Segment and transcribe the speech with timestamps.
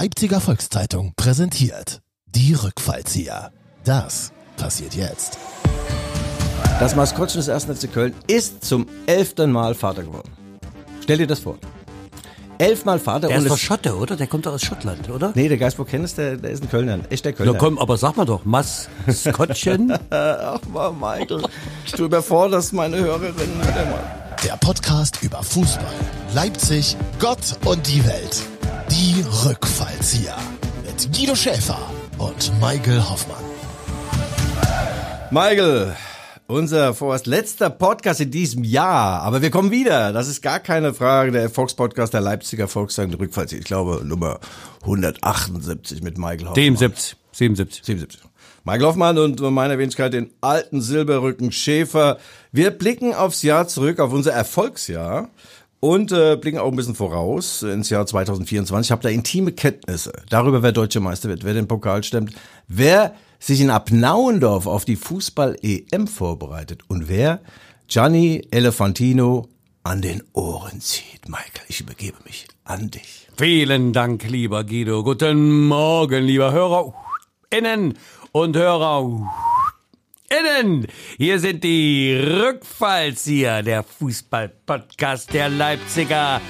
[0.00, 3.50] Leipziger Volkszeitung präsentiert die Rückfallzieher.
[3.82, 5.38] Das passiert jetzt.
[6.78, 7.64] Das Maskottchen des 1.
[7.64, 10.30] FC Köln ist zum elften Mal Vater geworden.
[11.02, 11.58] Stell dir das vor.
[12.58, 14.14] Elfmal Vater Der und ist doch Schotte, oder?
[14.14, 15.32] Der kommt doch aus Schottland, oder?
[15.34, 17.54] Nee, der Geistburg kennst der, der ist ein Kölner, echter Na Kölner.
[17.54, 19.98] komm, aber sag mal doch, Maskottchen.
[20.10, 21.42] Ach mal, Michael,
[21.96, 23.62] du überforderst meine Hörerinnen.
[24.44, 25.92] Der Podcast über Fußball,
[26.34, 28.44] Leipzig, Gott und die Welt.
[28.90, 30.36] Die Rückfallzieher.
[30.84, 31.78] Mit Guido Schäfer
[32.16, 33.44] und Michael Hoffmann.
[35.30, 35.94] Michael,
[36.46, 40.12] unser vorerst letzter Podcast in diesem Jahr, aber wir kommen wieder.
[40.12, 41.32] Das ist gar keine Frage.
[41.32, 44.40] Der Erfolgspodcast der Leipziger Volkszeitung Rückfalls, ich glaube Nummer
[44.82, 46.54] 178 mit Michael Hoffmann.
[46.54, 47.16] 77.
[47.32, 47.84] 77.
[47.84, 48.20] 77.
[48.64, 52.18] Michael Hoffmann und meine Wenigkeit den alten Silberrücken Schäfer.
[52.52, 55.30] Wir blicken aufs Jahr zurück, auf unser Erfolgsjahr
[55.80, 58.88] und äh, blicken auch ein bisschen voraus ins Jahr 2024.
[58.88, 62.32] Ich habe da intime Kenntnisse darüber, wer deutsche Meister wird, wer den Pokal stemmt,
[62.66, 67.40] wer sich in Abnauendorf auf die Fußball-EM vorbereitet und wer
[67.86, 69.48] Gianni Elefantino
[69.84, 71.28] an den Ohren zieht.
[71.28, 73.28] Michael, ich übergebe mich an dich.
[73.38, 75.02] Vielen Dank, lieber Guido.
[75.04, 76.92] Guten Morgen, lieber Hörer.
[77.50, 77.94] Innen
[78.32, 79.47] und Hörer.
[80.28, 80.86] Innen.
[81.16, 86.40] Hier sind die Rückfallzieher, der Fußball-Podcast der Leipziger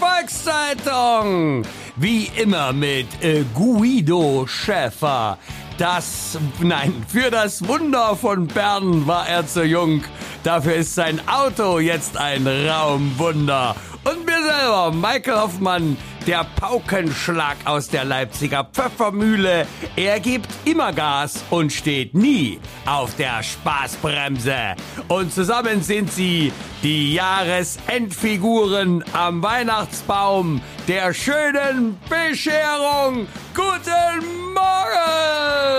[0.00, 1.62] Volkszeitung.
[1.96, 5.38] Wie immer mit äh, Guido Schäfer.
[5.76, 10.04] Das, nein, für das Wunder von Bern war er zu jung.
[10.42, 13.76] Dafür ist sein Auto jetzt ein Raumwunder.
[14.04, 15.96] Und mir selber, Michael Hoffmann,
[16.26, 19.66] der Paukenschlag aus der Leipziger Pfeffermühle.
[19.96, 24.76] Er gibt immer Gas und steht nie auf der Spaßbremse.
[25.08, 26.52] Und zusammen sind sie
[26.82, 33.26] die Jahresendfiguren am Weihnachtsbaum der schönen Bescherung.
[33.54, 35.74] Guten Morgen!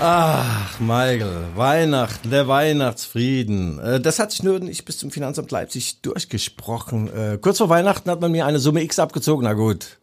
[0.00, 3.80] Ach, Michael, Weihnachten, der Weihnachtsfrieden.
[3.80, 7.08] Äh, Das hat sich nur nicht bis zum Finanzamt Leipzig durchgesprochen.
[7.12, 9.42] Äh, Kurz vor Weihnachten hat man mir eine Summe X abgezogen.
[9.44, 9.98] Na gut,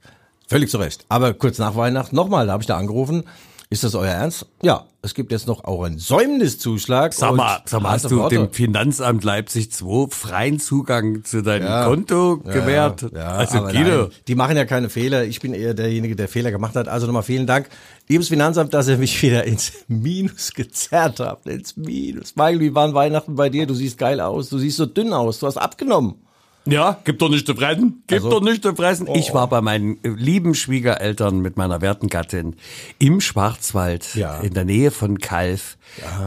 [0.47, 1.05] völlig zu Recht.
[1.07, 3.23] Aber kurz nach Weihnachten nochmal, da habe ich da angerufen.
[3.69, 4.45] Ist das euer Ernst?
[4.61, 7.13] Ja, es gibt jetzt noch auch einen Säumniszuschlag.
[7.13, 8.35] Sag mal, sag mal hast du Worte.
[8.35, 13.01] dem Finanzamt Leipzig 2 freien Zugang zu deinem Konto gewährt?
[13.13, 14.09] Ja, ja, also Guido.
[14.27, 15.23] die machen ja keine Fehler.
[15.25, 16.87] Ich bin eher derjenige, der Fehler gemacht hat.
[16.87, 17.69] Also nochmal vielen Dank,
[18.07, 21.47] liebes Finanzamt, dass ihr mich wieder ins Minus gezerrt habt.
[21.47, 22.35] Ins Minus.
[22.35, 23.65] Michael, wie waren Weihnachten bei dir?
[23.65, 24.49] Du siehst geil aus.
[24.49, 25.39] Du siehst so dünn aus.
[25.39, 26.15] Du hast abgenommen.
[26.67, 28.01] Ja, gibt doch nicht zu fressen.
[28.07, 29.07] Gibt Also- doch nicht zu fressen.
[29.13, 32.55] Ich war bei meinen äh, lieben Schwiegereltern mit meiner werten Gattin
[32.97, 34.39] im Schwarzwald Ja.
[34.39, 35.77] in der Nähe von Kalf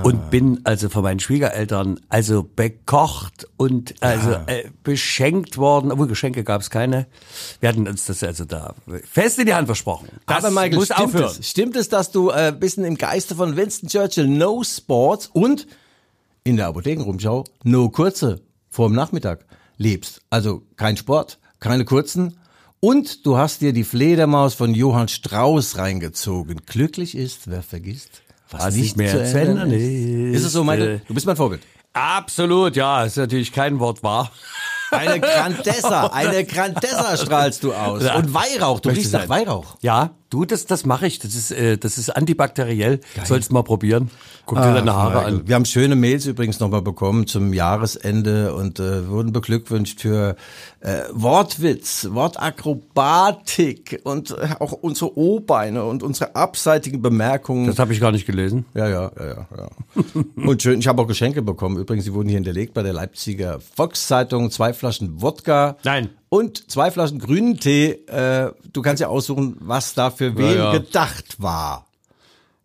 [0.05, 5.91] und bin also von meinen Schwiegereltern also bekocht und also äh, beschenkt worden.
[5.91, 7.07] Obwohl Geschenke gab es keine.
[7.59, 8.75] Wir hatten uns das also da
[9.11, 10.09] fest in die Hand versprochen.
[10.27, 11.37] Das Aber Michael, muss stimmt aufhören.
[11.41, 11.51] es?
[11.51, 15.67] Stimmt es, dass du äh, ein bisschen im Geiste von Winston Churchill No Sports und
[16.45, 19.45] in der Apothekenrumschau No Kurze vor dem Nachmittag
[19.79, 20.21] lebst?
[20.31, 22.39] Also kein Sport, keine kurzen
[22.81, 26.61] und du hast dir die Fledermaus von Johann Strauß reingezogen.
[26.67, 29.83] Glücklich ist, wer vergisst, was, Was nicht mehr zu ändern ist.
[29.83, 30.37] ist.
[30.37, 31.01] Ist es so, Michael?
[31.09, 31.63] Du bist mein Vorbild.
[31.93, 34.31] Absolut, ja, ist natürlich kein Wort wahr.
[34.91, 38.03] Eine Grandessa, eine Grandessa strahlst du aus.
[38.05, 39.29] Und Weihrauch, du Möchte riechst nach.
[39.29, 39.77] Weihrauch.
[39.83, 41.19] Ja, du, das, das mache ich.
[41.19, 43.01] Das ist, äh, das ist antibakteriell.
[43.25, 44.11] Sollst mal probieren.
[44.47, 45.35] Guck dir deine Haare Michael.
[45.35, 45.49] an.
[45.49, 50.37] Wir haben schöne Mails übrigens nochmal bekommen zum Jahresende und äh, wurden beglückwünscht für
[50.81, 57.67] äh, Wortwitz, Wortakrobatik und äh, auch unsere O-Beine und unsere abseitigen Bemerkungen.
[57.67, 58.65] Das habe ich gar nicht gelesen.
[58.75, 60.23] ja, ja, ja, ja, ja.
[60.37, 61.79] und schön, ich habe auch Geschenke bekommen.
[61.79, 64.51] Übrigens, die wurden hier hinterlegt bei der Leipziger Volkszeitung.
[64.51, 65.77] Zwei Flaschen Wodka.
[65.85, 66.11] Nein.
[66.29, 67.91] Und zwei Flaschen grünen Tee.
[68.07, 70.73] Äh, du kannst ja aussuchen, was da für wen ja.
[70.73, 71.88] gedacht war.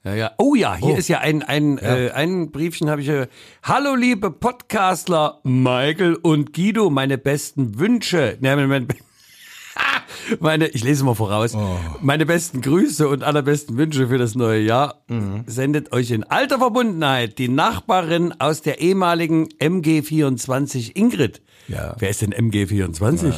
[0.06, 0.32] Ja, ja.
[0.38, 3.08] Oh ja, hier ist ja ein, ein, Äh, ein Briefchen habe ich.
[3.08, 3.28] Äh,
[3.64, 8.38] Hallo liebe Podcastler Michael und Guido, meine besten Wünsche.
[8.42, 8.96] Ne, Moment.
[10.42, 11.58] Meine, ich lese mal voraus.
[12.02, 15.04] Meine besten Grüße und allerbesten Wünsche für das neue Jahr
[15.48, 21.42] sendet euch in alter Verbundenheit die Nachbarin aus der ehemaligen MG24 Ingrid.
[21.68, 21.96] Ja.
[21.98, 23.34] Wer ist denn MG24?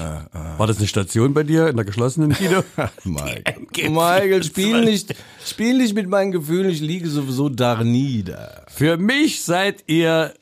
[0.57, 2.63] War das eine Station bei dir in der geschlossenen Guido?
[3.03, 3.89] Michael, MG24.
[3.89, 8.65] Michael, spiel nicht, spiel nicht mit meinen Gefühlen, ich liege sowieso da nieder.
[8.67, 10.33] Für mich seid ihr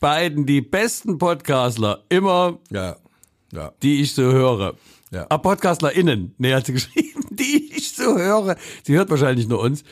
[0.00, 2.96] beiden die besten Podcastler immer, Ja,
[3.52, 3.72] ja.
[3.82, 4.74] die ich so höre.
[5.14, 5.26] Ja.
[5.28, 6.34] Ah, PodcastlerInnen.
[6.38, 7.24] Nee, hat sie geschrieben.
[7.34, 9.84] die ich so höre, sie hört wahrscheinlich nur uns,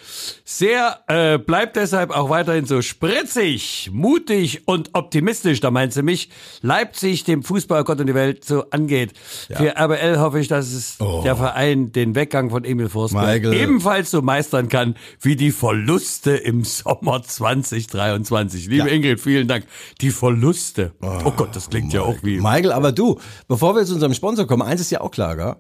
[0.45, 6.29] sehr, äh, bleibt deshalb auch weiterhin so spritzig, mutig und optimistisch, da meint sie mich,
[6.61, 9.13] Leipzig dem Fußball Gott und die Welt so angeht.
[9.49, 14.23] Für RBL hoffe ich, dass es der Verein den Weggang von Emil Forsberg ebenfalls so
[14.23, 18.67] meistern kann wie die Verluste im Sommer 2023.
[18.67, 18.95] Liebe Ja.
[18.95, 19.67] Ingrid, vielen Dank.
[20.01, 20.93] Die Verluste.
[21.01, 23.19] Oh, Gott, das klingt ja auch wie Michael, aber du,
[23.49, 25.57] bevor wir zu unserem Sponsor kommen, eins ist ja auch gell?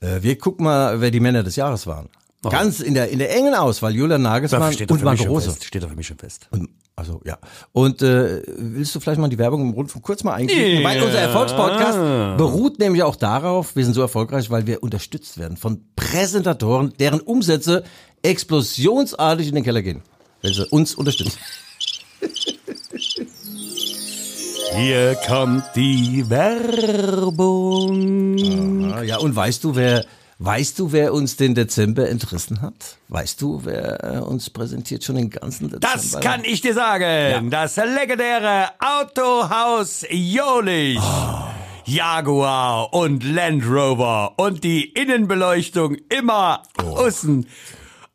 [0.00, 2.08] Äh, Wir gucken mal, wer die Männer des Jahres waren.
[2.42, 5.50] Ganz in der, in der engen Auswahl, Julian Nagelsmann und Marco Rose.
[5.50, 5.64] fest.
[5.64, 6.46] Steht doch für mich schon fest.
[6.50, 7.38] Und, also, ja.
[7.72, 10.84] Und äh, willst du vielleicht mal die Werbung im Rundfunk kurz mal einklicken?
[10.84, 15.56] Weil unser Erfolgspodcast beruht nämlich auch darauf, wir sind so erfolgreich, weil wir unterstützt werden
[15.56, 17.82] von Präsentatoren, deren Umsätze
[18.22, 20.02] explosionsartig in den Keller gehen,
[20.42, 21.38] wenn sie uns unterstützen.
[24.74, 27.92] Hier kommt die Werbung.
[28.92, 30.04] Ah, ja, und weißt du, wer,
[30.38, 32.98] weißt du, wer uns den Dezember entrissen hat?
[33.08, 35.88] Weißt du, wer äh, uns präsentiert schon den ganzen Dezember?
[35.94, 37.50] Das kann ich dir sagen.
[37.50, 41.00] Das legendäre Autohaus Jolich.
[41.88, 47.46] Jaguar und Land Rover und die Innenbeleuchtung immer außen.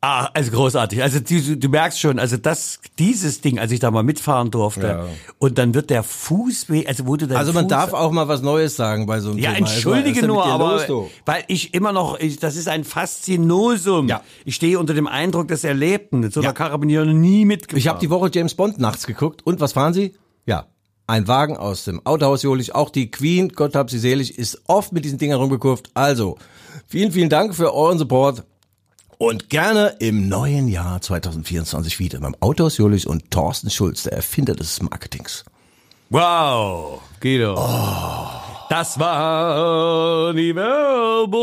[0.04, 1.04] Ah, also großartig.
[1.04, 4.88] Also du, du merkst schon, also das, dieses Ding, als ich da mal mitfahren durfte,
[4.88, 5.06] Ja.
[5.38, 8.28] und dann wird der Fußweg, also wo du dann Also man Fuß, darf auch mal
[8.28, 9.68] was Neues sagen bei so einem ja, Thema.
[9.68, 14.08] Also, entschuldige nur, aber los, weil ich immer noch, ich, das ist ein Faszinosum.
[14.08, 14.22] Ja.
[14.44, 16.20] Ich stehe unter dem Eindruck des Erlebten.
[16.22, 16.54] Mit so einer Ja.
[16.54, 17.78] Karabiniere nie mitgefahren.
[17.78, 20.16] Ich habe die Woche James Bond nachts geguckt und was fahren Sie?
[20.48, 20.66] Ja,
[21.06, 22.74] ein Wagen aus dem Autohaus Jolich.
[22.74, 25.92] Auch die Queen, Gott hab sie selig, ist oft mit diesen Dingern rumgekurvt.
[25.94, 26.40] Also,
[26.88, 28.46] vielen, vielen Dank für euren Support.
[29.22, 34.56] Und gerne im neuen Jahr 2024 wieder beim Autohaus Jolich und Thorsten Schulz, der Erfinder
[34.56, 35.46] des Marketings.
[36.10, 37.54] Wow, Guido.
[38.68, 41.38] Das war die Werbung.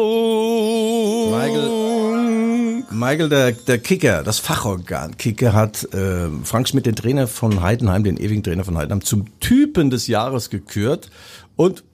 [2.91, 8.03] Michael, der, der Kicker, das Fachorgan Kicker hat äh, Frank Schmidt, den Trainer von Heidenheim,
[8.03, 11.11] den ewigen Trainer von Heidenheim, zum Typen des Jahres gekürt.
[11.55, 11.85] Und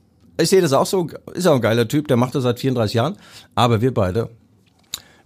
[0.41, 2.95] ich sehe das auch so, ist auch ein geiler Typ, der macht das seit 34
[2.95, 3.19] Jahren.
[3.55, 4.31] Aber wir beide,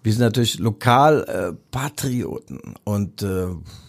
[0.08, 2.60] wir sind natürlich lokal äh, Patrioten.
[2.84, 3.48] Und äh,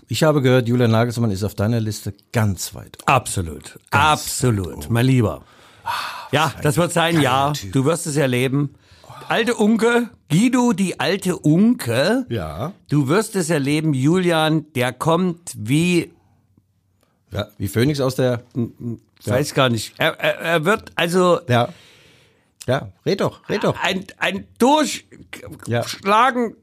[0.10, 2.98] ich habe gehört, Julian Nagelsmann ist auf deiner Liste ganz weit.
[2.98, 3.08] oben.
[3.08, 5.46] Absolut, absolut, mein Lieber.
[6.34, 7.54] Ja, das wird sein Jahr.
[7.54, 7.72] Typ.
[7.72, 8.76] Du wirst es erleben.
[9.30, 12.26] Alte Unke, Guido, die alte Unke.
[12.28, 12.74] Ja.
[12.90, 16.12] Du wirst es erleben, Julian, der kommt wie,
[17.32, 17.48] ja.
[17.58, 18.44] Wie Phoenix aus der.
[19.24, 19.94] weiß gar nicht.
[19.98, 21.70] Er, er, er wird also Ja.
[22.70, 23.76] Ja, red doch, red doch.
[23.82, 26.56] ein, ein Durchschlagen.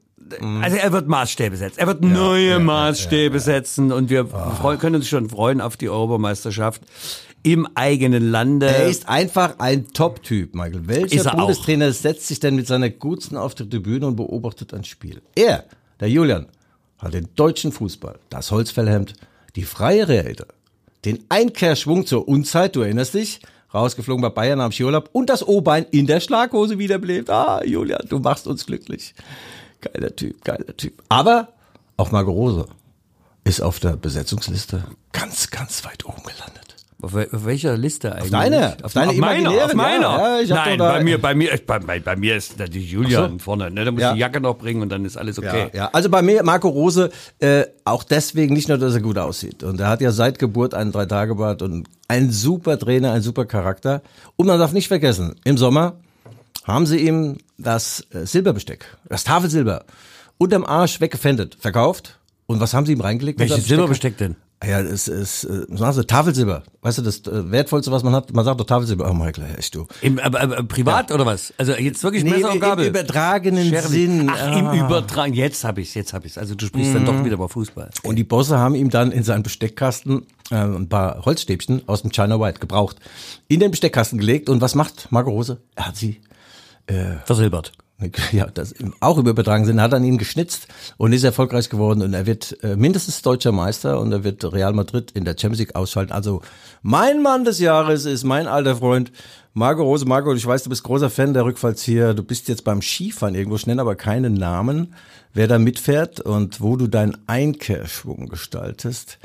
[0.61, 1.79] Also er wird Maßstäbe setzen.
[1.79, 6.81] Er wird neue Maßstäbe setzen und wir freu- können uns schon freuen auf die Europameisterschaft
[7.43, 8.65] im eigenen Lande.
[8.67, 10.87] Er ist einfach ein Top-Typ, Michael.
[10.87, 11.37] Welcher Ist er auch.
[11.37, 15.21] Bundestrainer setzt sich denn mit seiner Gutsten auf die Tribüne und beobachtet ein Spiel?
[15.35, 15.63] Er,
[16.01, 16.47] der Julian,
[16.97, 19.13] hat den deutschen Fußball, das Holzfellhemd,
[19.55, 20.47] die freie Rede,
[21.05, 23.39] den Einkehrschwung zur Unzeit, du erinnerst dich,
[23.73, 27.29] rausgeflogen bei Bayern am Skiurlaub und das O-Bein in der Schlaghose wiederbelebt.
[27.29, 29.13] Ah, Julian, du machst uns glücklich.
[29.81, 31.03] Geiler Typ, geiler Typ.
[31.09, 31.49] Aber
[31.97, 32.67] auch Marco Rose
[33.43, 34.83] ist auf der Besetzungsliste
[35.13, 36.66] ganz, ganz weit oben gelandet.
[36.99, 38.31] Auf, auf welcher Liste eigentlich?
[38.31, 40.01] deiner, auf deiner meiner, imaginären, auf meiner.
[40.01, 43.69] ja, ja, Nein, bei mir, bei mir, bei, bei, bei mir ist natürlich Julian vorne.
[43.69, 43.85] Ne?
[43.85, 44.13] Da muss Ja.
[44.13, 45.69] die Jacke noch bringen und dann ist alles okay.
[45.73, 45.89] Ja, ja.
[45.93, 49.61] Also bei mir, Marco Rose, äh, auch deswegen nicht nur, dass er gut aussieht.
[49.63, 54.01] Und er hat ja seit Geburt einen Drei-Tage-Bart und ein super Trainer, ein super Charakter.
[54.35, 55.97] Und man darf nicht vergessen, im Sommer
[56.63, 59.85] haben sie ihm das äh, Silberbesteck, das Tafelsilber,
[60.39, 62.17] unterm Arsch weggefändet, verkauft.
[62.47, 63.39] Und was haben sie ihm reingelegt?
[63.39, 64.35] Welches Silberbesteck denn?
[64.65, 66.63] Ja, es ist, äh, sagen sie, Tafelsilber.
[66.81, 69.07] Weißt du, das äh, Wertvollste, was man hat, man sagt doch Tafelsilber.
[69.09, 69.85] Oh, Michael, echt du.
[70.01, 71.53] Im, aber, aber, privat oder was?
[71.59, 72.87] Also jetzt wirklich Nee, Messer und im Gabel?
[72.87, 73.89] übertragenen Scherben.
[73.89, 74.31] Sinn.
[74.33, 74.59] Ach, Ah.
[74.61, 74.73] Mhm.
[74.79, 75.33] im Übertragen.
[75.33, 76.39] Jetzt hab ich's, jetzt hab ich's.
[76.39, 77.91] Also du sprichst dann doch wieder über Fußball.
[78.01, 82.11] Und die Bosse haben ihm dann in seinen Besteckkasten äh, ein paar Holzstäbchen aus dem
[82.11, 82.97] China White gebraucht,
[83.47, 84.49] in den Besteckkasten gelegt.
[84.49, 85.59] Und was macht Marco Rose?
[85.75, 86.19] Er hat sie,
[87.25, 87.73] Versilbert.
[88.31, 92.01] ja, das auch im übertragenen Sinne, hat an ihn geschnitzt und ist erfolgreich geworden.
[92.01, 95.59] Und er wird äh, mindestens deutscher Meister und er wird Real Madrid in der Champions
[95.59, 96.13] League ausschalten.
[96.13, 96.41] Also
[96.83, 99.11] mein Mann des Jahres ist mein alter Freund
[99.53, 100.05] Marco Rose.
[100.05, 102.13] Marco, ich weiß, du bist großer Fan der Rückfallzieher.
[102.13, 104.93] Du bist jetzt beim Skifahren irgendwo, ich nenne aber keinen Namen,
[105.33, 109.17] wer da mitfährt und wo du deinen Einkehrschwung gestaltest.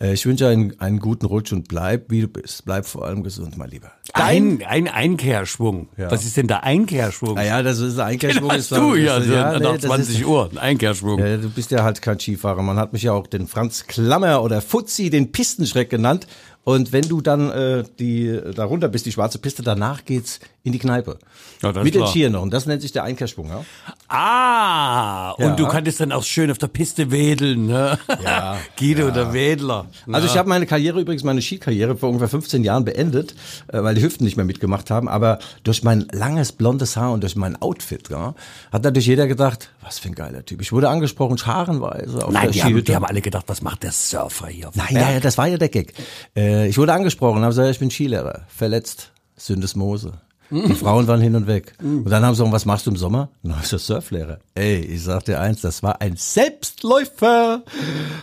[0.00, 2.64] Äh, Ich wünsche einen, einen guten Rutsch und bleib, wie du bist.
[2.64, 3.90] Bleib vor allem gesund, mein Lieber.
[4.14, 5.88] Ein, ein Einkehrschwung.
[5.96, 6.10] Ja.
[6.10, 7.34] Was ist denn der Einkehrschwung?
[7.34, 8.48] Naja, das ist ein Einkehrschwung.
[8.50, 10.48] Was ist du ist- ja, ja, nach nee, das 20 ist- Uhr.
[10.52, 11.18] Ein Einkehrschwung.
[11.18, 12.62] Ja, du bist ja halt kein Skifahrer.
[12.62, 16.26] Man hat mich ja auch den Franz Klammer oder Fuzzi, den Pistenschreck genannt.
[16.64, 20.38] Und wenn du dann äh, die da runter bist, die schwarze Piste, danach geht's
[20.68, 21.18] in die Kneipe.
[21.62, 22.06] Ja, Mit den.
[22.06, 22.42] Skiern noch.
[22.42, 23.64] Und das nennt sich der Einkehrschwung, ja?
[24.06, 25.54] Ah, und Ja.
[25.56, 27.98] du kanntest dann auch schön auf der Piste wedeln, ne?
[28.22, 29.86] Ja, Guido, der Wedler.
[30.10, 33.34] Also ich habe meine Karriere übrigens, meine Skikarriere vor ungefähr 15 Jahren beendet,
[33.68, 35.08] äh, weil die Hüften nicht mehr mitgemacht haben.
[35.08, 38.34] Aber durch mein langes blondes Haar und durch mein Outfit, ja,
[38.72, 40.60] hat natürlich jeder gedacht, was für ein geiler Typ.
[40.60, 43.82] Ich wurde angesprochen, scharenweise auf Nein, der die haben, die haben alle gedacht, was macht
[43.82, 44.70] der Surfer hier?
[44.74, 45.02] Nein, Berg?
[45.06, 45.94] ja, ja, das war ja der Gag.
[46.36, 50.12] Äh, ich wurde angesprochen, habe gesagt, ich bin Skilehrer, verletzt, Syndesmose.
[50.50, 51.74] Die Frauen waren hin und weg.
[51.80, 53.28] Und dann haben sie gesagt, was machst du im Sommer?
[53.42, 54.38] Na, ich bin Surflehrer.
[54.54, 57.62] Ey, ich sag dir eins, das war ein Selbstläufer.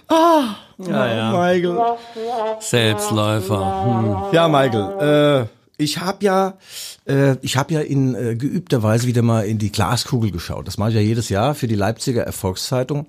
[0.08, 1.32] Ah, Ja, ja.
[1.32, 1.78] Michael.
[2.60, 4.28] Selbstläufer.
[4.30, 4.34] Hm.
[4.34, 6.54] Ja, Michael, äh, ich habe ja,
[7.08, 10.68] äh, ich habe ja in äh, geübter Weise wieder mal in die Glaskugel geschaut.
[10.68, 13.06] Das mache ich ja jedes Jahr für die Leipziger Erfolgszeitung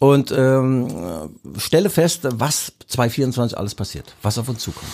[0.00, 4.90] und ähm, äh, stelle fest, was 2024 alles passiert, was auf uns zukommt.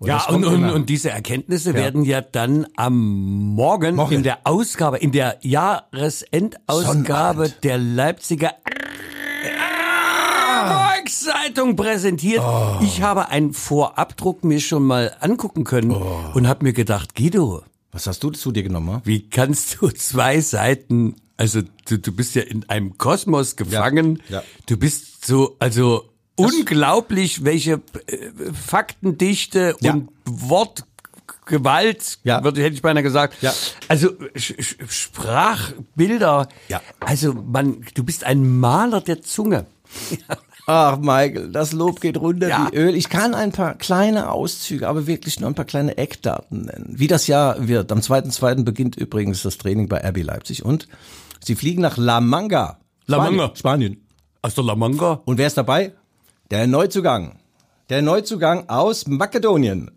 [0.00, 0.74] Ja, und, kommt und, immer.
[0.74, 4.14] und diese Erkenntnisse werden ja dann am Morgen, Morgen.
[4.14, 7.64] in der Ausgabe, in der Jahresendausgabe Sonnabend.
[7.64, 8.52] der Leipziger
[11.08, 12.42] Volkszeitung präsentiert.
[12.82, 17.62] Ich habe einen Vorabdruck mir schon mal angucken können und habe mir gedacht, Guido,
[17.92, 19.00] Was hast du zu dir genommen?
[19.04, 24.42] wie kannst du zwei Seiten, also du, du bist ja in einem Kosmos gefangen, ja.
[24.66, 26.04] du bist so, also
[26.38, 28.16] unglaublich, welche äh,
[28.52, 29.92] Faktendichte Ja.
[29.94, 32.42] und Wortgewalt, Ja.
[32.44, 33.42] würde hätte ich beinahe gesagt.
[33.42, 33.52] Ja.
[33.88, 34.10] Also
[34.88, 36.48] Sprachbilder.
[36.68, 36.80] Ja.
[37.00, 39.66] Also man, du bist ein Maler der Zunge.
[40.70, 42.68] Ach, Michael, das Lob geht runter Ja.
[42.70, 42.94] wie Öl.
[42.94, 46.92] Ich kann ein paar kleine Auszüge, aber wirklich nur ein paar kleine Eckdaten nennen.
[46.98, 47.90] Wie das Jahr wird.
[47.90, 48.64] Am 2.2.
[48.64, 50.86] beginnt übrigens das Training bei RB Leipzig und
[51.42, 52.78] sie fliegen nach La Manga.
[53.06, 53.36] La Spanien.
[53.36, 53.56] Manga.
[53.56, 54.04] Spanien.
[54.42, 55.22] Aus der La Manga?
[55.24, 55.94] Und wer ist dabei?
[56.50, 57.40] Der Neuzugang.
[57.90, 59.90] Der Neuzugang aus Makedonien.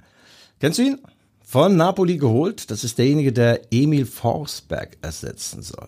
[0.59, 0.99] Kennst du ihn?
[1.41, 2.69] Von Napoli geholt.
[2.71, 5.87] Das ist derjenige, der Emil Forsberg ersetzen soll.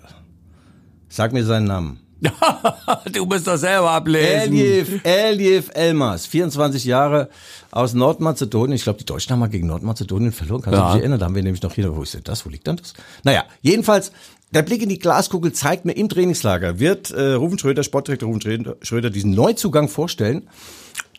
[1.10, 2.00] Sag mir seinen Namen.
[3.12, 4.54] du musst doch selber ablesen.
[4.54, 7.30] Elif, Elif Elmas, 24 Jahre
[7.72, 8.76] aus Nordmazedonien.
[8.76, 10.62] Ich glaube, die Deutschen haben mal gegen Nordmazedonien verloren.
[10.62, 10.94] Kannst du Ja.
[10.94, 11.20] dich erinnern?
[11.20, 12.46] Da haben wir nämlich noch hier, wo ist denn das?
[12.46, 12.94] Wo liegt denn das?
[13.24, 14.12] Naja, jedenfalls,
[14.52, 18.76] der Blick in die Glaskugel zeigt mir, im Trainingslager wird äh, Rufen Schröder, Sportdirektor Rufen
[18.82, 20.48] Schröder, diesen Neuzugang vorstellen,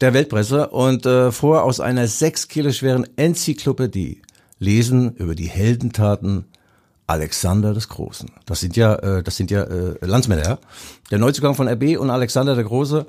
[0.00, 4.23] der Weltpresse, und äh, vor aus einer sechs Kilo schweren Enzyklopädie
[4.61, 6.46] lesen über die Heldentaten
[7.06, 8.30] Alexander des Großen.
[8.46, 10.58] Das sind ja, äh, das sind ja äh, Landsmänner, ja.
[11.11, 13.06] Der Neuzugang von RB und Alexander der Große.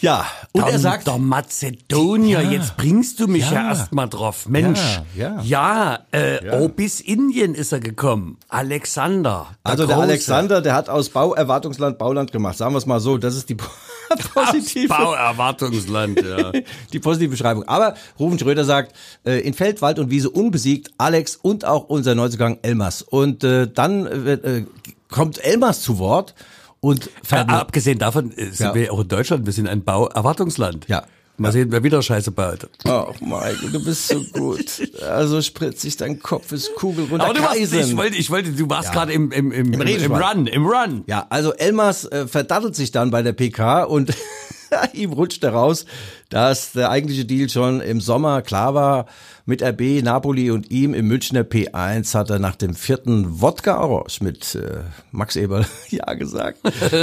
[0.00, 2.50] Ja, und der, er sagt, der Mazedonier, Ja.
[2.52, 3.68] jetzt bringst du mich ja, Ja.
[3.70, 4.48] erst mal drauf.
[4.48, 4.80] Mensch,
[5.16, 8.38] Ja, ja, äh, oh, bis Indien ist er gekommen.
[8.48, 9.48] Alexander.
[9.64, 10.08] also der Große.
[10.08, 12.56] Alexander, der hat aus Bauerwartungsland Bauland gemacht.
[12.56, 13.56] Sagen wir es mal so, das ist die
[14.34, 16.52] positive, Bauerwartungsland, ja.
[16.92, 17.64] die positive Beschreibung.
[17.64, 22.14] Aber Rufen Schröder sagt, äh, in Feld, Wald und Wiese unbesiegt Alex und auch unser
[22.14, 23.02] Neuzugang Elmas.
[23.02, 24.66] Und äh, dann äh, äh,
[25.10, 26.34] kommt Elmas zu Wort
[26.80, 28.74] und Äh, ver- abgesehen davon äh, sind Ja.
[28.74, 30.86] wir auch in Deutschland, wir sind ein Bauerwartungsland.
[30.88, 31.04] Ja.
[31.40, 32.68] Mal sehen, wer wieder Scheiße baut.
[32.82, 34.64] Ach, Michael, du bist so gut.
[35.08, 37.22] Also spritzig, dein Kopf ist kugelrund.
[37.22, 40.12] Aber du warst, ich wollte, ich wollte, du warst gerade im, im, im, im, im.
[40.12, 41.04] Run, im Run.
[41.06, 44.12] Ja, also Elmas äh, verdattelt sich dann bei der PK und
[44.92, 45.84] ihm rutscht heraus,
[46.28, 49.06] dass der eigentliche Deal schon im Sommer klar war.
[49.48, 54.22] Mit RB, Napoli und ihm im Münchner P1 hat er nach dem vierten Wodka Orange
[54.22, 56.58] mit äh, Max Eberl ja gesagt.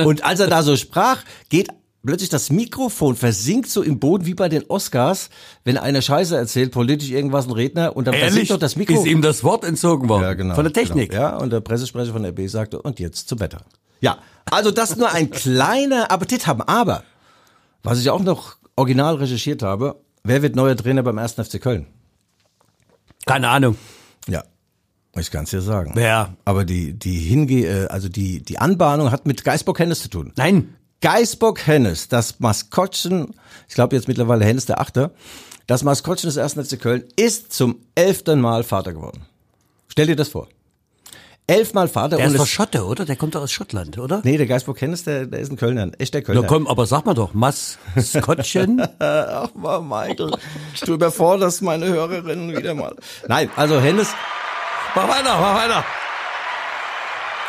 [0.06, 1.70] Und als er da so sprach, geht
[2.06, 5.32] plötzlich das Mikrofon versinkt so im Boden wie bei den Oscars,
[5.64, 8.94] wenn einer Scheiße erzählt, politisch irgendwas ein Redner und dann Ehrlich, versinkt doch das Mikro.
[8.94, 10.22] ist ihm das Wort entzogen worden.
[10.22, 10.54] Ja, genau.
[10.54, 11.10] Von der Technik.
[11.10, 11.24] Genau.
[11.24, 13.62] Ja, und der Pressesprecher von RB sagte, und jetzt zum Wetter.
[14.02, 14.20] Ja,
[14.52, 16.62] also das nur ein kleiner Appetit haben.
[16.62, 17.02] Aber,
[17.82, 21.34] was ich auch noch original recherchiert habe, wer wird neuer Trainer beim 1.
[21.34, 21.88] FC Köln?
[23.26, 23.78] Keine Ahnung.
[24.28, 24.44] Ja,
[25.18, 25.92] ich kann es dir sagen.
[25.96, 26.36] Wer?
[26.46, 30.34] Aber die, die Hinge, äh, also die, die Anbahnung hat mit Geisbock Hennes zu tun.
[30.36, 30.76] Nein.
[31.02, 33.36] Geisbock Hennes, das Maskottchen,
[33.68, 35.12] ich glaube jetzt mittlerweile Hennes der Achte,
[35.68, 36.68] das Maskottchen des 1.
[36.68, 39.26] FC Köln ist zum elften Mal Vater geworden.
[39.88, 40.48] Stell dir das vor.
[41.48, 43.06] Elfmal Vater Der und ist doch Schotte, oder?
[43.06, 44.22] Der kommt doch aus Schottland, oder?
[44.24, 46.42] Nee, der Geisbock Hennes, der, der ist ein Kölner, ein echter Kölner.
[46.42, 48.82] Na komm, aber sag mal doch, Maskottchen.
[49.00, 50.32] Ach mal, Michael,
[50.86, 52.96] du überforderst meine Hörerinnen wieder mal.
[53.28, 54.10] Nein, also Hennes,
[54.96, 55.86] mach weiter, mach weiter.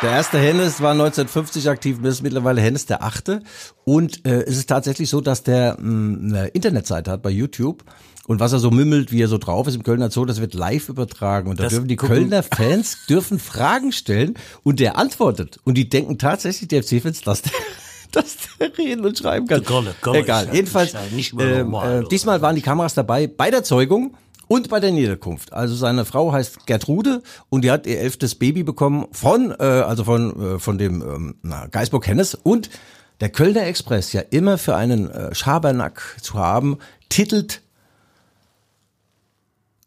[0.03, 3.41] der erste Hennes war 1950 aktiv, das ist mittlerweile Hennes der achte.
[3.83, 7.83] Und äh, es ist tatsächlich so, dass der mh, eine Internetseite hat bei YouTube.
[8.27, 10.53] Und was er so mümmelt, wie er so drauf ist im Kölner Zoo, das wird
[10.53, 11.49] live übertragen.
[11.49, 15.59] Und da Das dürfen die Kölner Fans dürfen Fragen stellen und der antwortet.
[15.63, 17.53] Und die denken tatsächlich, die FC-Fans, dass der,
[18.11, 19.63] dass der reden und schreiben kann.
[19.63, 20.47] Golle, Golle, Egal.
[20.47, 20.93] ja- Jedenfalls,
[21.33, 24.15] mehr ähm, normal, äh, diesmal waren die Kameras dabei bei der Zeugung
[24.49, 25.53] und bei der Niederkunft.
[25.53, 30.03] Also seine Frau heißt Gertrude und die hat ihr elftes Baby bekommen von, äh, also
[30.03, 32.69] von, äh, von dem ähm, na, Geisburg Hennes und
[33.21, 36.77] der Kölner Express ja immer für einen äh, Schabernack zu haben,
[37.09, 37.61] titelt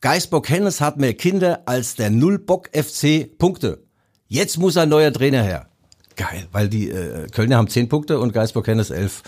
[0.01, 3.83] Geisbock Hennes hat mehr Kinder als der Nullbock FC Punkte.
[4.29, 5.67] Jetzt muss ein neuer Trainer her.
[6.17, 9.23] Geil, weil die äh, Kölner haben zehn Punkte und Geisbock Hennes elf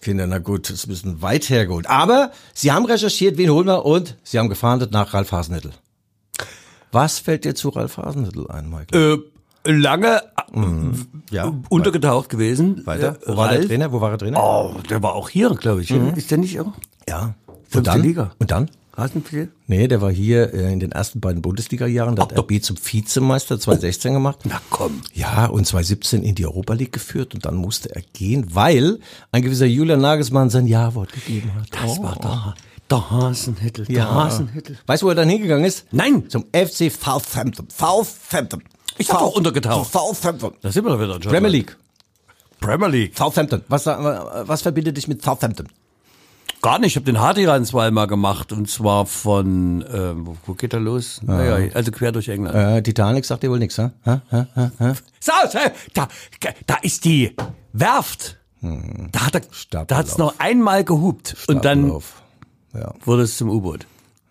[0.00, 0.28] Kinder.
[0.28, 1.88] Na gut, das ist ein bisschen weit hergeholt.
[1.88, 5.72] Aber sie haben recherchiert, wen holen wir und sie haben gefahndet nach Ralf Hasenhüttl.
[6.92, 9.24] Was fällt dir zu Ralf Hasenhüttl ein, Michael?
[9.64, 10.22] Äh, lange
[11.30, 12.86] ja, äh, untergetaucht gewesen.
[12.86, 13.16] Weiter.
[13.22, 13.68] Äh, Wo war der Ralf.
[13.68, 13.92] Trainer?
[13.92, 14.40] Wo war der Trainer?
[14.40, 15.90] Oh, der war auch hier, glaube ich.
[15.90, 16.72] Ist der nicht auch?
[17.08, 17.34] Ja.
[17.62, 18.02] Fünfte Und dann?
[18.02, 18.30] Liga.
[18.38, 18.70] Und dann?
[18.94, 19.48] Rasenpflege?
[19.66, 22.14] Nee, der war hier äh, in den ersten beiden Bundesliga-Jahren.
[22.16, 24.40] Da hat er B zum Vizemeister 2016 gemacht.
[24.44, 25.00] Na komm.
[25.14, 28.98] Ja, und 2017 in die Europa League geführt und dann musste er gehen, weil
[29.30, 31.68] ein gewisser Julian Nagelsmann sein Ja-Wort gegeben hat.
[31.70, 32.02] Das Oh.
[32.02, 32.54] war der,
[32.90, 33.86] der Hasenhüttel.
[33.86, 34.14] Der Ja.
[34.14, 34.78] Hasenhüttel.
[34.86, 35.86] Weißt du, wo er dann hingegangen ist?
[35.90, 36.28] Nein.
[36.28, 37.68] Zum FC Southampton.
[37.74, 38.62] Southampton.
[38.98, 39.90] Ich hab doch untergetaucht.
[39.90, 40.52] Southampton.
[40.60, 41.18] Da sind wir doch wieder.
[41.18, 41.32] John.
[41.32, 41.76] Premier League.
[42.60, 43.16] Premier League.
[43.16, 43.62] Southampton.
[43.68, 45.66] Was, äh, was verbindet dich mit Southampton?
[46.62, 46.92] Gar nicht.
[46.92, 50.14] Ich habe den Hartiran zweimal gemacht und zwar von, äh,
[50.46, 51.20] wo, geht er los?
[51.22, 52.54] Naja, also quer durch England.
[52.54, 53.90] Äh, Titanic sagt dir wohl nichts, hä?
[54.04, 54.20] Hä?
[54.30, 54.70] Hä?
[54.78, 54.92] Hä?
[55.20, 55.32] So,
[55.94, 56.08] da,
[56.66, 57.34] da ist die
[57.72, 58.38] Werft.
[58.60, 59.86] Da hat er, Stapellauf.
[59.88, 61.90] da hat's noch einmal gehupt und dann.
[62.74, 63.86] Ja, wurde es zum U-Boot.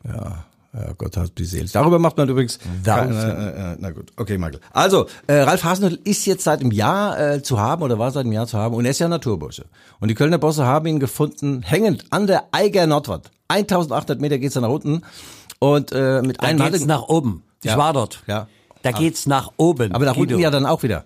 [0.05, 0.45] ja.
[0.73, 1.67] Ja, Gott hat die Seele.
[1.71, 2.57] Darüber macht man übrigens.
[2.85, 3.29] Wahnsinn.
[3.29, 4.61] Äh, äh, na gut, okay, Michael.
[4.71, 8.23] Also, äh, Ralf Hasenhüttl ist jetzt seit einem Jahr äh, zu haben oder war seit
[8.23, 9.65] einem Jahr zu haben und er ist ja Naturbursche.
[9.99, 13.31] Und die Kölner Bosse haben ihn gefunden, hängend an der Eiger Nordwand.
[13.49, 15.01] 1800 Meter geht's da nach unten
[15.59, 17.43] und äh, mit Da einem geht's nach oben.
[17.63, 17.77] Ich Ja.
[17.77, 18.23] war dort.
[18.27, 18.47] Ja.
[18.81, 19.91] Da geht's nach oben.
[19.91, 20.35] aber nach Guido.
[20.35, 21.03] unten ja dann auch wieder.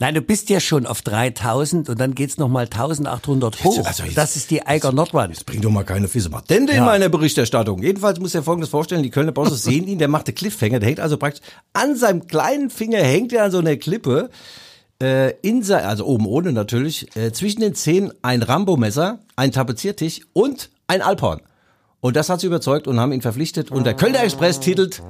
[0.00, 3.84] Nein, du bist ja schon auf 3000 und dann geht's noch mal 1800 hoch.
[3.86, 5.44] also jetzt- das ist die Eiger Nordwand.
[5.46, 7.82] Bring doch mal keine Füße Matente in meiner Berichterstattung.
[7.82, 10.88] Jedenfalls muss er folgendes vorstellen, die Kölner Bosse sehen ihn, der macht den Cliffhanger, der
[10.88, 14.30] hängt also praktisch an seinem kleinen Finger, hängt er an so einer Klippe,
[15.02, 20.20] äh, in sein, also oben ohne natürlich, äh, zwischen den Zähnen ein Rambo-Messer, ein Tapeziertisch
[20.32, 21.40] und ein Alphorn.
[22.04, 23.70] Und das hat sie überzeugt und haben ihn verpflichtet.
[23.70, 25.00] Und der Kölner Express titelt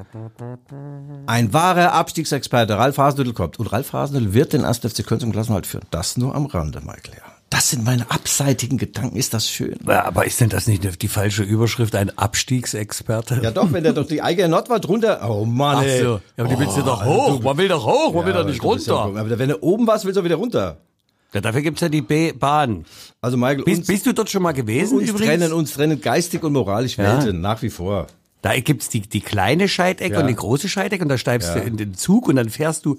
[1.26, 3.58] ein wahrer Abstiegsexperte, Ralf Hasenhüttl kommt.
[3.58, 4.80] Und Ralf Hasenhüttl wird den 1.
[4.80, 5.87] FC Köln zum Klassenhalt führen.
[5.90, 7.14] Das nur am Rande, Michael.
[7.16, 7.22] Ja.
[7.48, 9.16] Das sind meine abseitigen Gedanken.
[9.16, 9.78] Ist das schön?
[9.87, 11.94] Ja, aber ist denn das nicht die falsche Überschrift?
[11.94, 13.40] Ein Abstiegsexperte?
[13.42, 15.26] Ja doch, wenn der doch die eigene Nordwand runter...
[15.31, 16.02] Oh Mann, Ach ey.
[16.02, 16.20] so.
[16.37, 17.40] Ja, aber die willst du doch hoch.
[17.42, 19.20] Man will doch hoch, man will doch nicht du bist ja- runter.
[19.20, 20.76] aber wenn du oben warst, willst du wieder runter.
[21.35, 22.85] Ja, dafür gibt's ja die B-Bahn.
[23.21, 25.29] Also Michael, Bist, uns, bist du dort schon mal gewesen uns übrigens?
[25.38, 28.07] trennen, uns trennen geistig und moralisch Welten, nach wie vor.
[28.42, 30.21] Da gibt's die, die kleine Scheidecke Ja.
[30.21, 32.99] und die große Scheidecke und da steigst du in den Zug und dann fährst du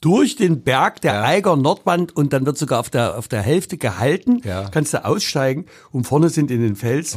[0.00, 3.76] durch den Berg der Eiger Nordwand und dann wird sogar auf der, auf der Hälfte
[3.76, 4.40] gehalten.
[4.44, 4.64] Ja.
[4.66, 4.70] Oh.
[4.70, 7.16] Kannst du aussteigen und vorne sind in den Fels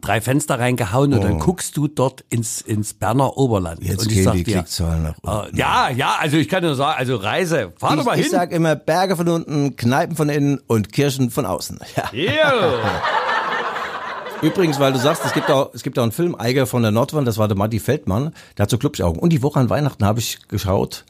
[0.00, 3.82] drei Fenster reingehauen und dann guckst du dort ins, ins Berner Oberland.
[3.82, 5.56] Jetzt und ich gehen die dir, Klickzahlen nach unten.
[5.56, 8.26] äh, ja, ja, also ich kann nur sagen, also Reise, fahr doch mal Ich, ich
[8.26, 8.32] hin.
[8.32, 11.78] sag immer Berge von unten, Kneipen von innen und Kirschen von außen.
[11.96, 12.10] Ja.
[12.12, 12.52] Ja.
[14.42, 16.90] Übrigens, weil du sagst, es gibt auch, es gibt auch einen Film, Eiger von der
[16.90, 19.18] Nordwand, das war der Matti Feldmann, der hat so Klubschaugen.
[19.18, 21.04] Und die Woche an Weihnachten habe ich geschaut,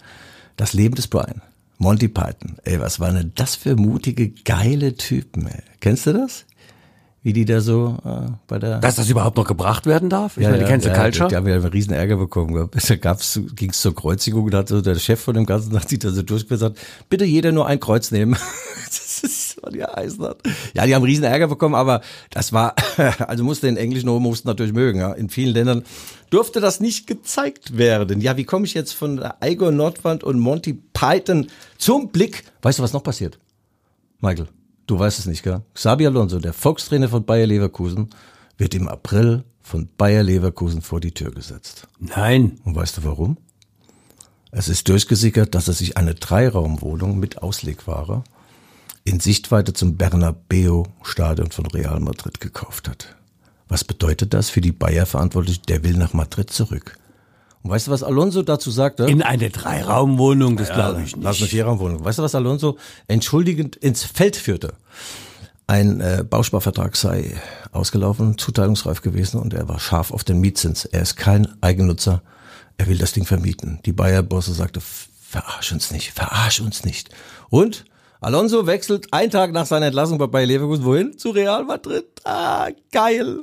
[0.57, 1.43] das Leben des Brian.
[1.79, 2.57] Monty Python.
[2.65, 5.63] Ey, was waren denn das für mutige, geile Typen, ey.
[5.81, 6.47] Kennst du das?
[7.27, 8.79] Wie die da so äh, bei der...
[8.79, 10.37] Dass das überhaupt noch gebracht werden darf?
[10.37, 11.29] Ich meine, die kennst du Culture?
[11.29, 12.71] Die haben ja einen riesen Ärger bekommen.
[12.87, 15.99] Da gab's, ging's zur Kreuzigung und hat so der Chef von dem ganzen hat sich
[15.99, 18.35] da so durchgesagt, bitte jeder nur ein Kreuz nehmen.
[18.85, 20.41] das ist so die Eisenart.
[20.73, 22.77] Ja, die haben riesen Ärger bekommen, aber das war,
[23.19, 25.01] also musste den englischen Homos natürlich mögen.
[25.01, 25.13] Ja.
[25.13, 25.83] In vielen Ländern
[26.31, 28.21] durfte das nicht gezeigt werden.
[28.21, 32.45] Ja, wie komme ich jetzt von Igor Nordwand und Monty Python zum Blick?
[32.63, 33.41] Weißt du, was noch passiert?
[34.21, 34.47] Michael,
[34.87, 35.63] du weißt es nicht, gell?
[35.75, 38.11] Xabi Alonso, der Volkstrainer von Bayer Leverkusen,
[38.59, 41.89] wird im April von Bayer Leverkusen vor die Tür gesetzt.
[41.99, 42.61] Nein.
[42.65, 43.37] Und weißt du warum?
[44.51, 48.25] Es ist durchgesickert, dass er sich eine Dreiraumwohnung mit Auslegware
[49.05, 53.17] in Sichtweite zum Bernabeu-Stadion von Real Madrid gekauft hat.
[53.69, 55.63] Was bedeutet das für die Bayer-Verantwortlichen?
[55.69, 56.99] Der will nach Madrid zurück.
[57.67, 59.07] Und weißt du, was Alonso dazu sagte?
[59.07, 61.51] In eine Dreiraumwohnung, das glaube ich Lass eine nicht.
[61.51, 62.05] Vierraumwohnung.
[62.05, 62.77] Weißt du, was Alonso
[63.09, 64.75] entschuldigend ins Feld führte?
[65.67, 67.35] Ein äh, Bausparvertrag sei
[67.73, 70.85] ausgelaufen, zuteilungsreif gewesen und er war scharf auf den Mietzins.
[70.85, 72.23] Er ist kein Eigennutzer.
[72.79, 73.81] Er will das Ding vermieten.
[73.85, 77.09] Die Bayer-Bosse sagte, verarsch uns nicht, verarsch uns nicht.
[77.51, 77.85] Und
[78.21, 81.19] Alonso wechselt einen Tag nach seiner Entlassung bei Bayer Leverkusen wohin?
[81.19, 82.05] Zu Real Madrid.
[82.23, 83.41] Ah, geil.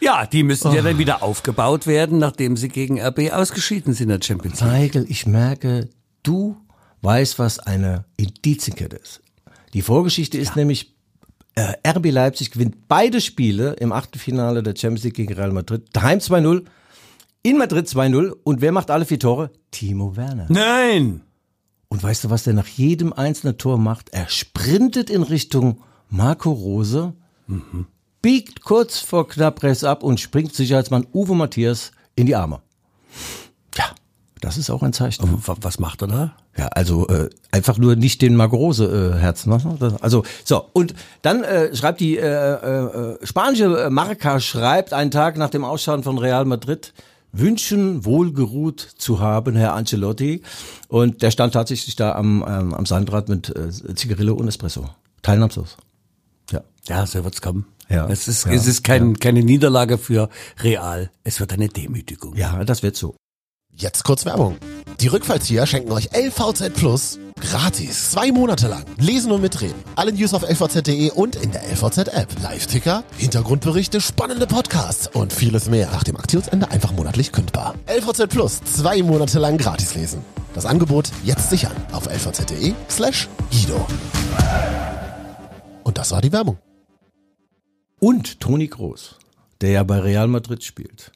[0.00, 4.18] Ja, die müssen ja dann wieder aufgebaut werden, nachdem sie gegen RB ausgeschieden sind in
[4.18, 4.72] der Champions League.
[4.72, 5.88] Michael, ich merke,
[6.22, 6.56] du
[7.02, 9.20] weißt, was eine Indizienkette ist.
[9.72, 10.92] Die Vorgeschichte ist nämlich
[11.56, 15.84] Äh, RB Leipzig gewinnt beide Spiele im Achtelfinale der Champions League gegen Real Madrid.
[15.92, 16.64] Daheim 2-0,
[17.44, 18.32] in Madrid 2-0.
[18.42, 19.52] Und wer macht alle vier Tore?
[19.70, 20.46] Timo Werner.
[20.48, 21.20] Nein!
[21.88, 24.08] Und weißt du, was der nach jedem einzelnen Tor macht?
[24.10, 27.14] Er sprintet in Richtung Marco Rose,
[28.24, 32.60] biegt kurz vor knapp rechts ab und springt Sicherheitsmann Uwe Matthias in die Arme.
[33.76, 33.84] Ja,
[34.40, 35.22] das ist auch ein Zeichen.
[35.46, 36.36] Wa- Was macht er da?
[36.56, 39.50] Ja, also äh, einfach nur nicht den Marco Rose äh, Herzen.
[39.50, 39.96] Ne?
[40.00, 45.36] Also so und dann äh, schreibt die äh, äh, äh, spanische Marca schreibt einen Tag
[45.36, 46.94] nach dem Ausscheiden von Real Madrid
[47.32, 50.40] wünschen wohlgeruht zu haben Herr Ancelotti
[50.88, 54.88] und der stand tatsächlich da am ähm, am Sandrad mit äh, Zigarillo und Espresso
[55.22, 55.76] teilnahmslos.
[56.52, 56.60] Ja.
[56.88, 57.66] Ja, so wird's kommen.
[57.88, 58.08] Ja.
[58.08, 58.52] Es ist, Ja.
[58.52, 60.28] es ist kein, keine Niederlage für
[60.60, 61.10] Real.
[61.22, 62.34] Es wird eine Demütigung.
[62.36, 63.16] Ja, das wird so.
[63.76, 64.56] Jetzt kurz Werbung.
[65.00, 68.10] Die Rückfallzieher schenken euch LVZ Plus gratis.
[68.12, 68.84] Zwei Monate lang.
[68.98, 69.74] Lesen und mitreden.
[69.96, 72.28] Alle News auf lvz.de und in der LVZ-App.
[72.40, 75.90] Live-Ticker, Hintergrundberichte, spannende Podcasts und vieles mehr.
[75.90, 77.74] Nach dem Aktionsende einfach monatlich kündbar.
[77.88, 78.60] LVZ Plus.
[78.62, 80.20] Zwei Monate lang gratis lesen.
[80.54, 83.84] Das Angebot jetzt sichern auf lvz.de slash Guido.
[85.82, 86.58] Und das war die Werbung.
[88.04, 89.16] Und Toni Groß,
[89.60, 91.10] der ja bei Real Madrid spielt.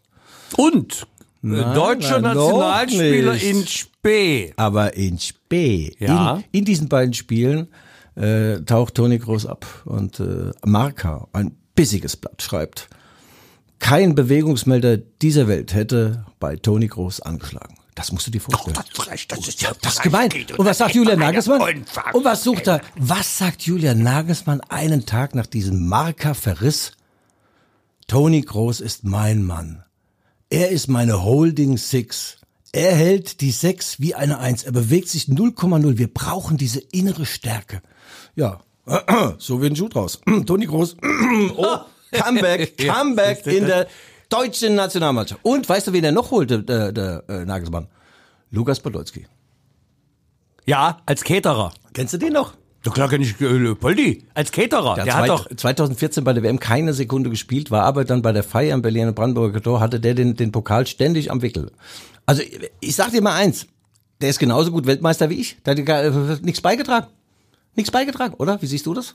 [0.57, 1.03] Und
[1.43, 4.53] äh, Nein, deutscher Nationalspieler in Spee.
[4.57, 6.37] Aber in Spee, Ja.
[6.37, 7.69] in, in diesen beiden Spielen
[8.15, 12.89] äh, taucht Toni Groß ab und äh, Marca, ein bissiges Blatt, schreibt,
[13.79, 17.77] kein Bewegungsmelder dieser Welt hätte bei Toni Groß angeschlagen.
[17.99, 18.77] Das musst du dir vorstellen.
[19.27, 20.57] Das ist Ja, das ist gemeint.
[20.57, 21.85] Und was sagt Julian Nagelsmann?
[22.13, 22.81] Und was sucht er?
[22.95, 26.93] Was sagt Julian Nagelsmann einen Tag nach diesem Marker-Verriss?
[28.07, 29.83] Toni Groß ist mein Mann.
[30.49, 32.37] Er ist meine Holding Six.
[32.71, 34.63] Er hält die Sechs wie eine Eins.
[34.63, 35.99] Er bewegt sich 0,0.
[35.99, 37.83] Wir brauchen diese innere Stärke.
[38.37, 38.61] Ja,
[39.39, 40.21] so wird ein Schuh draus.
[40.47, 40.99] Toni Groß.
[41.57, 41.79] oh,
[42.13, 43.89] Comeback, Comeback in der
[44.29, 45.45] deutschen Nationalmannschaft.
[45.45, 47.89] Und weißt du, wen er noch holte, der, der äh, Nagelsmann?
[48.51, 49.27] Lukas Podolski.
[50.67, 51.73] Ja, als Caterer.
[51.93, 52.55] Kennst du den noch?
[52.83, 54.27] Doch klar kenn ich äh, Poldi.
[54.35, 54.95] Als Caterer.
[54.95, 58.45] Der, hat doch 2014 bei der WM keine Sekunde gespielt, war aber dann bei der
[58.45, 61.73] Feier in Berlin und Brandenburger Tor, hatte der den, den Pokal ständig am Wickel.
[62.27, 62.43] Also
[62.81, 63.67] ich sag dir mal eins,
[64.21, 65.57] der ist genauso gut Weltmeister wie ich.
[65.65, 67.09] Der hat äh, nichts beigetragen.
[67.75, 68.61] Nichts beigetragen, oder?
[68.63, 69.15] Wie siehst du das?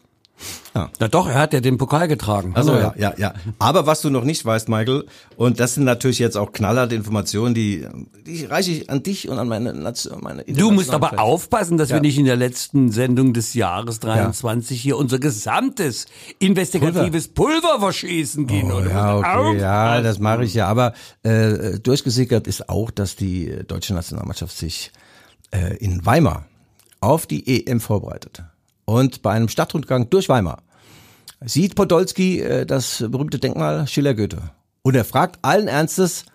[0.74, 2.54] Na doch, er hat ja den Pokal getragen.
[2.56, 3.34] Also ja, ja, ja.
[3.60, 5.06] Aber was du noch nicht weißt, Michael,
[5.38, 7.88] und das sind natürlich jetzt auch knallharte Informationen, die,
[8.26, 11.89] die reiche ich an dich und an meine, Nation- meine Du musst aber aufpassen, dass
[11.89, 11.98] Ja.
[11.98, 16.08] wir nicht in der letzten Sendung des Jahres 23 hier unser gesamtes
[16.39, 18.72] investigatives Pulver, verschießen gehen.
[18.72, 18.89] Oh, oder?
[18.89, 20.67] ja, okay, ja, das mache ich ja.
[20.67, 24.91] Aber äh, durchgesickert ist auch, dass die deutsche Nationalmannschaft sich
[25.52, 26.48] äh, in Weimar
[27.00, 28.43] auf die EM vorbereitet.
[28.86, 30.62] Und bei einem Stadtrundgang durch Weimar
[31.46, 34.41] sieht Podolski äh, das berühmte Denkmal Schiller-Goethe.
[34.82, 36.26] Und er fragt allen Ernstes,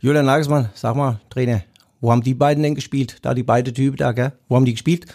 [0.00, 1.62] Julian Nagelsmann, sag mal, Trainer,
[2.00, 3.16] wo haben die beiden denn gespielt?
[3.22, 4.32] Da die beiden Typen da, gell?
[4.48, 5.06] Wo haben die gespielt?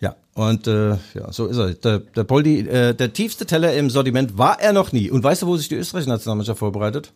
[0.00, 1.74] Ja, und äh, ja, so ist er.
[1.74, 5.10] Der, der Poldi, äh, der tiefste Teller im Sortiment war er noch nie.
[5.10, 7.12] Und weißt du, wo sich die österreichische Nationalmannschaft vorbereitet?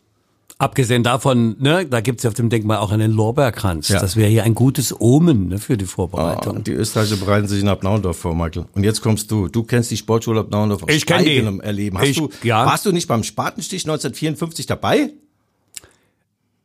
[0.61, 3.89] Abgesehen davon, ne, da gibt's ja auf dem Denkmal auch einen Lorbeerkranz.
[3.89, 3.99] Ja.
[3.99, 6.57] Das wäre hier ein gutes Omen ne, für die Vorbereitung.
[6.59, 8.67] Und die Österreicher bereiten sich in Abnauendorf vor, Michael.
[8.75, 9.49] Und jetzt kommst du.
[9.49, 11.31] Du kennst die Sportschule Abnauendorf aus Ich kenn die.
[11.39, 11.97] eigenem Erleben.
[11.99, 12.67] Hast Ich- du, ja.
[12.67, 15.11] Warst du nicht beim Spatenstich 1954 dabei?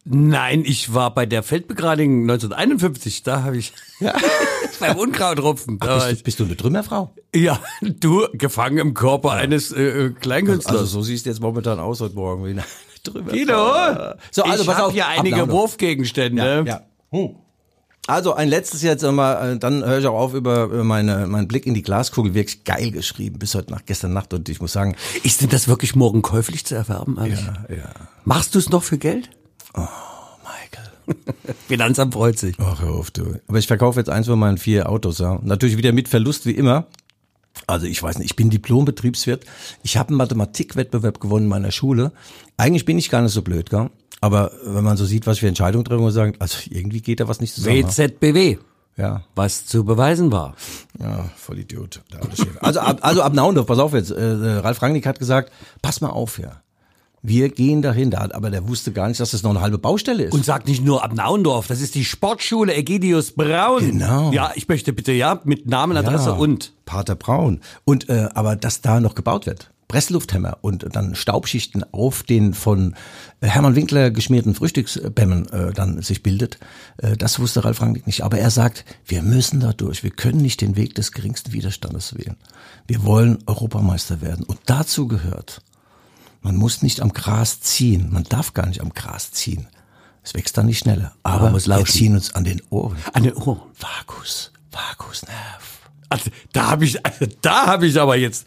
[0.03, 3.23] Nein, ich war bei der Feldbegradigung 1951.
[3.23, 3.71] Da habe ich
[4.79, 5.79] beim Unkrautrupfen.
[5.81, 7.13] War Bist, du- bist du eine Trümmerfrau?
[7.33, 10.75] ja, du gefangen im Körper eines äh, äh, Kleinkünstlers.
[10.81, 12.61] Also so siehst du jetzt momentan aus heute Morgen
[13.05, 13.31] Trümmerfrau.
[13.37, 15.61] Guido, So, also ich habe hier einige Abnauendorf.
[15.71, 16.63] Wurfgegenstände.
[16.67, 16.81] Ja.
[17.11, 17.35] Hm.
[18.07, 21.73] Also ein letztes jetzt nochmal, dann höre ich auch auf über, meine, meinen Blick in
[21.73, 22.35] die Glaskugel.
[22.35, 24.31] Wirklich geil geschrieben bis heute Nacht, gestern Nacht.
[24.33, 27.17] Und ich muss sagen, Ist denn das wirklich morgen käuflich zu erwerben?
[27.17, 27.39] Alles?
[27.41, 27.89] ja,
[28.23, 29.31] Machst du es noch für Geld?
[29.73, 31.35] Michael.
[31.67, 32.55] Finanzamt freut sich.
[32.59, 33.39] Ach, hör auf, du.
[33.47, 35.39] Aber ich verkaufe jetzt eins von meinen vier Autos, ja.
[35.41, 36.85] Natürlich wieder mit Verlust wie immer.
[37.67, 39.45] Also ich weiß nicht, ich bin Diplom-Betriebswirt.
[39.83, 42.11] Ich habe einen Mathematikwettbewerb gewonnen in meiner Schule.
[42.57, 43.89] Eigentlich bin ich gar nicht so blöd, gell?
[44.21, 47.27] Aber wenn man so sieht, was für Entscheidungen treffen, man sagen, also irgendwie geht da
[47.27, 47.77] was nicht zusammen.
[47.77, 47.87] ne?
[47.87, 48.57] WZBW,
[48.97, 50.55] Ja, was zu beweisen war.
[50.99, 52.01] ja, voll Idiot.
[52.35, 52.47] Chef.
[52.61, 54.11] Also ab, also ab Naundorf, pass auf jetzt.
[54.11, 56.61] Äh, äh, Ralf Rangnick hat gesagt, pass mal auf, ja.
[57.27, 60.23] Wir gehen dahin, da, aber der wusste gar nicht, dass das noch eine halbe Baustelle
[60.23, 60.33] ist.
[60.33, 63.79] Und sagt nicht nur Abnauendorf, das ist die Sportschule Egidius Braun.
[63.79, 64.31] Genau.
[64.31, 66.73] Ja, ich möchte bitte, ja, mit Namen, Adresse Ja, und.
[66.85, 67.61] Pater Braun.
[67.83, 69.71] Und äh, aber dass da noch gebaut wird.
[69.87, 72.95] Presslufthämmer und dann Staubschichten auf den von
[73.41, 76.57] Hermann Winkler geschmierten Frühstücksbämmen äh, dann sich bildet.
[76.97, 78.23] Äh, das wusste Ralf Rangnick nicht.
[78.23, 80.03] Aber er sagt, wir müssen da durch.
[80.03, 82.35] Wir können nicht den Weg des geringsten Widerstandes wählen.
[82.87, 84.43] Wir wollen Europameister werden.
[84.45, 85.61] Und dazu gehört,
[86.45, 88.09] man muss nicht am Gras ziehen.
[88.11, 89.67] Man darf gar nicht am Gras ziehen.
[90.21, 91.11] Es wächst dann nicht schneller.
[91.23, 92.97] Aber muss wir ziehen uns an den Ohren.
[93.13, 93.61] An den Ohren.
[93.79, 95.89] Vagus, Vagusnerv.
[96.07, 98.45] Also, da habe ich, also, da habe ich aber jetzt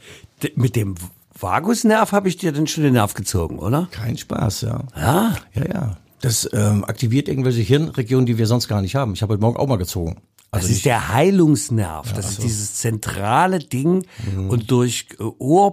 [0.54, 0.94] mit dem
[1.37, 3.88] Vagusnerv habe ich dir dann schon den Nerv gezogen, oder?
[3.90, 4.84] Kein Spaß, ja.
[4.96, 5.34] Ja.
[5.54, 5.96] Ja, ja.
[6.20, 9.14] Das ähm, aktiviert irgendwelche Hirnregionen, die wir sonst gar nicht haben.
[9.14, 10.18] Ich habe heute Morgen auch mal gezogen.
[10.50, 12.12] Das Also ist der Heilungsnerv.
[12.14, 14.06] Das ist dieses zentrale Ding.
[14.48, 15.06] Und durch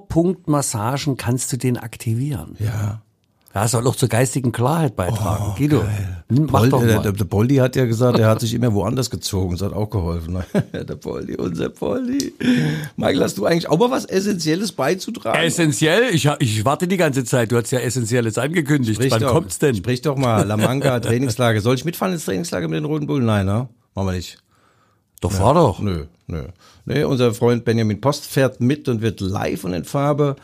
[0.05, 2.55] Ohrpunktmassagen kannst du den aktivieren.
[2.59, 3.01] ja.
[3.53, 5.53] Ja, soll auch zur geistigen Klarheit beitragen.
[5.57, 5.81] Guido,
[6.27, 7.03] nimm- mach Bol, doch der, mal.
[7.03, 9.51] der, der Boldi hat ja gesagt, er hat sich immer woanders gezogen.
[9.53, 10.33] Das hat auch geholfen.
[10.33, 10.45] ne?
[10.83, 12.33] der Boldi, unser Boldi.
[12.97, 15.41] Michael, hast du eigentlich auch mal was Essentielles beizutragen?
[15.41, 17.53] Essentiell, ich, ich warte die ganze Zeit.
[17.53, 18.95] Du hast ja Essentielles angekündigt.
[18.95, 19.73] Sprich Wann doch, kommt's denn?
[19.73, 20.45] Sprich doch mal.
[20.45, 21.61] La Manga, Trainingslager.
[21.61, 23.25] Soll ich mitfahren ins Trainingslager mit den Roten Bullen?
[23.25, 23.69] Nein, ne?
[23.93, 24.38] Machen wir nicht.
[25.29, 25.79] Doch, fahr doch.
[25.79, 26.47] Nö, nö.
[26.85, 30.35] Nee, unser Freund Benjamin Post fährt mit und wird live und in Farbe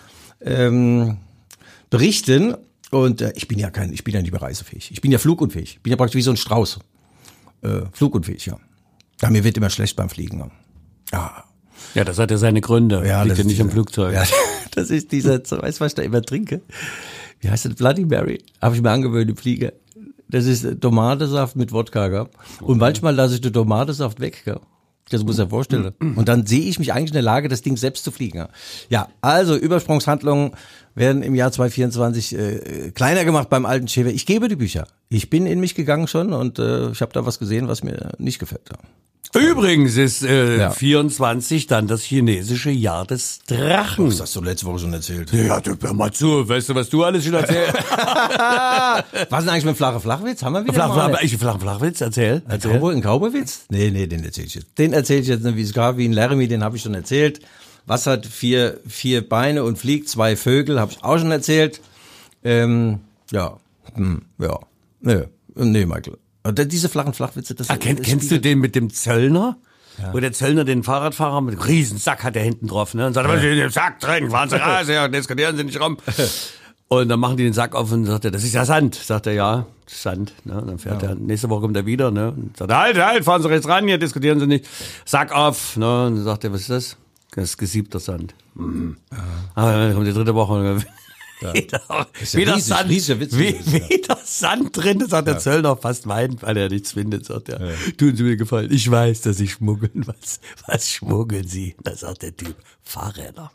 [0.42, 1.18] ähm,
[1.90, 2.56] berichten.
[2.92, 4.92] Und äh, ich bin ja kein, ich bin ja nicht mehr reisefähig.
[4.92, 5.76] Ich bin ja flugunfähig.
[5.78, 6.80] Ich bin ja praktisch wie so ein Strauß.
[7.62, 8.58] Äh, flugunfähig, ja.
[9.22, 9.30] ja.
[9.30, 10.52] Mir wird immer schlecht beim Fliegen.
[11.14, 11.44] Ja.
[11.94, 13.06] Ja, das hat ja seine Gründe.
[13.08, 14.14] ja Liegt ja nicht am dieser- Flugzeug.
[14.14, 14.24] Ja,
[14.72, 16.62] das ist dieser, weißt du, was ich da immer trinke?
[17.40, 17.76] Wie heißt das?
[17.76, 18.44] Bloody Mary.
[18.62, 19.74] Habe ich mir angewöhnt im Flieger.
[20.30, 22.28] Das ist Tomatensaft mit Wodka, gell?
[22.62, 24.60] Und manchmal lasse ich den Tomatensaft weg, gell?
[25.12, 25.94] Das muss ich mir vorstellen.
[26.00, 28.48] Und dann sehe ich mich eigentlich in der Lage, das Ding selbst zu fliegen.
[28.90, 30.52] Ja, also Übersprungshandlungen
[30.96, 34.10] werden im Jahr 2024 äh, kleiner gemacht beim alten Schäfer.
[34.10, 34.88] Ich gebe die Bücher.
[35.10, 38.12] Ich bin in mich gegangen schon und äh, ich habe da was gesehen, was mir
[38.18, 38.70] nicht gefällt.
[39.34, 40.72] Übrigens ist äh, Ja.
[40.72, 44.10] 24 dann das chinesische Jahr des Drachen.
[44.10, 45.32] Das hast du letzte Woche schon erzählt.
[45.32, 47.74] Ja, du, hör mal zu, weißt du, was du alles schon erzählst?
[49.30, 50.44] Was denn eigentlich mit flache Flachwitz?
[50.44, 51.18] Haben wir wieder Flach, mal?
[51.22, 52.42] ich flach, Flachwitz, erzähl.
[52.46, 52.84] Ein erzähl.
[52.84, 53.66] Ein Cowboywitz?
[53.70, 54.78] Nee, nee, den erzähle ich jetzt.
[54.78, 56.94] Den erzähle ich jetzt nicht, wie es gab, wie ein Laramie, den habe ich schon
[56.94, 57.40] erzählt.
[57.86, 60.08] Was hat vier, vier Beine und fliegt?
[60.10, 61.82] Zwei Vögel, habe ich auch schon erzählt.
[62.44, 63.00] Ähm,
[63.32, 63.58] ja,
[63.96, 64.60] hm, ja,
[65.02, 65.24] nee,
[65.56, 66.18] nee, Michael.
[66.44, 69.58] Und Diese flachen Flachwitze, das Ah, kenn, kennst du den mit dem Zöllner?
[70.14, 73.06] Wo der Zöllner den Fahrradfahrer mit einem riesen Sack hat er hinten drauf, ne?
[73.06, 74.32] Und sagt, was ist in dem Sack drin?
[74.32, 75.98] Fahren Sie raus, ja, diskutieren Sie nicht rum.
[76.88, 78.96] Und dann machen die den Sack auf und sagt er, das ist ja Sand.
[78.96, 80.34] Sagt er, ja, Sand.
[80.44, 80.60] Ne?
[80.60, 82.32] Und dann fährt er, nächste Woche kommt er wieder, ne?
[82.32, 84.66] Und sagt, halt, halt, fahren Sie rechts ran, hier diskutieren Sie nicht.
[85.06, 86.08] Sack auf, ne?
[86.08, 86.98] Und dann sagt er, was ist das?
[87.32, 88.36] Das ist gesiebter Sand.
[88.56, 88.98] Mhm.
[89.56, 90.82] Aber dann kommt die dritte Woche und dann
[91.54, 93.90] wieder, ja wieder riesig, Sand, riesiger Witz wie, ja.
[93.90, 97.74] wieder Sand drin, da sagt der Zöllner fast weint, weil er nichts findet, sagt er.
[97.98, 100.06] Tun Sie mir gefallen, ich weiß, dass Sie schmuggeln.
[100.06, 101.76] Was, was schmuggeln Sie?
[101.82, 103.52] Da sagt der Typ, Fahrräder.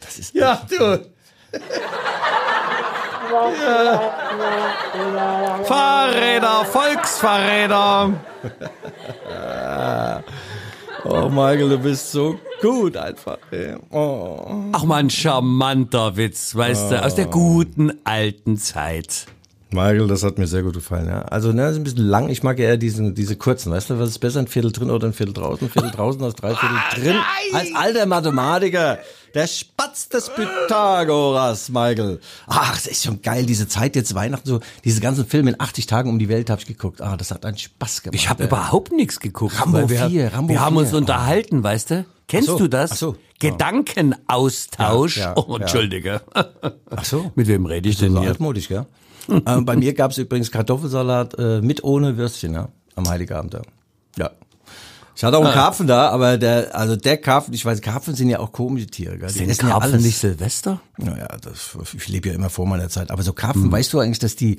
[0.00, 1.04] Das ist Ja, du.
[5.64, 8.14] Fahrräder, Volksfahrräder.
[11.04, 13.38] Oh, Michael, du bist so gut einfach.
[13.50, 13.76] ey.
[13.90, 14.64] Oh.
[14.72, 19.26] Ach mal ein charmanter Witz, weißt du, aus der guten alten Zeit.
[19.70, 21.22] Michael, das hat mir sehr gut gefallen, ja.
[21.22, 22.30] Also, ne, ist ein bisschen lang.
[22.30, 23.70] Ich mag eher diesen, diese kurzen.
[23.70, 25.66] Weißt du, was ist besser, ein Viertel drin oder ein Viertel draußen?
[25.66, 27.16] Ein Viertel draußen als drei Viertel drin.
[27.52, 28.98] Als alter Mathematiker.
[29.38, 32.18] Der Spatz des Pythagoras, Michael.
[32.48, 34.58] Ach, es ist schon geil, diese Zeit jetzt Weihnachten so.
[34.82, 37.00] Diese ganzen Filme in 80 Tagen um die Welt habe ich geguckt.
[37.00, 38.16] Ah, das hat einen Spaß gemacht.
[38.16, 39.60] Ich habe überhaupt nichts geguckt.
[39.60, 40.82] Rambo wir, 4, Rambo wir haben 4.
[40.82, 42.04] uns unterhalten, weißt du?
[42.26, 42.90] Kennst so, du das?
[42.90, 43.16] ach so.
[43.38, 45.18] Gedankenaustausch.
[45.18, 45.58] Ja, ja, oh, ja.
[45.60, 46.20] Entschuldige.
[46.90, 47.30] Ach so.
[47.36, 48.30] Mit wem rede ich denn So hier?
[48.30, 48.86] altmodisch, gell?
[49.28, 53.54] ähm, bei mir gab's übrigens Kartoffelsalat äh, mit ohne Würstchen, ja, am Heiligabend.
[53.54, 53.62] Ja.
[54.16, 54.30] ja.
[55.18, 58.28] Ich hatte auch einen Karpfen da, aber der, also der Karpfen, ich weiß, Karpfen sind
[58.30, 59.26] ja auch komische Tiere, gell?
[59.26, 60.04] Die Sind essen ja Karpfen alles.
[60.04, 60.80] nicht Silvester?
[60.96, 63.10] Naja, das, ich lebe ja immer vor meiner Zeit.
[63.10, 64.58] Aber so Karpfen, weißt du eigentlich, dass die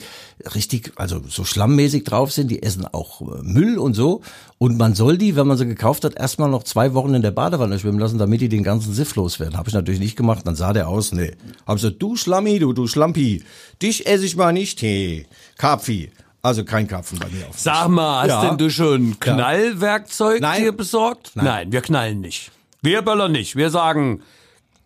[0.53, 2.51] richtig, also so schlammmäßig drauf sind?
[2.51, 4.19] Die essen auch äh, Müll und so.
[4.57, 7.31] Und man soll die, wenn man sie gekauft hat, erstmal noch zwei Wochen in der
[7.31, 9.57] Badewanne schwimmen lassen, damit die den ganzen Siff loswerden.
[9.57, 10.45] Habe ich natürlich nicht gemacht.
[10.45, 11.37] Dann sah der aus, nee.
[11.65, 13.43] Hab gesagt, du Schlammi, du, du Schlampi,
[13.81, 15.25] dich esse ich mal nicht, hey.
[15.57, 16.11] Karpfi.
[16.41, 17.59] Also kein Karpfen bei mir auf.
[17.59, 18.45] Sag mal, hast Ja.
[18.47, 20.63] denn du schon Knallwerkzeug Nein.
[20.63, 21.31] dir besorgt?
[21.35, 21.71] Nein.
[21.71, 22.51] wir knallen nicht.
[22.81, 23.55] Wir böllern nicht.
[23.57, 24.21] Wir sagen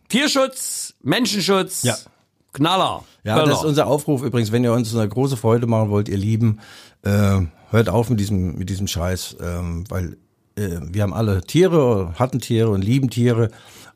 [0.10, 1.96] Tierschutz, Menschenschutz, Ja.
[2.54, 3.04] Knaller.
[3.24, 3.48] Ja, Böller.
[3.50, 6.60] das ist unser Aufruf übrigens, wenn ihr uns eine große Freude machen wollt, ihr Lieben,
[7.04, 7.40] äh,
[7.72, 10.18] hört auf mit diesem, mit diesem Scheiß, ähm, weil
[10.56, 13.50] äh, wir haben alle Tiere, hatten Tiere und lieben Tiere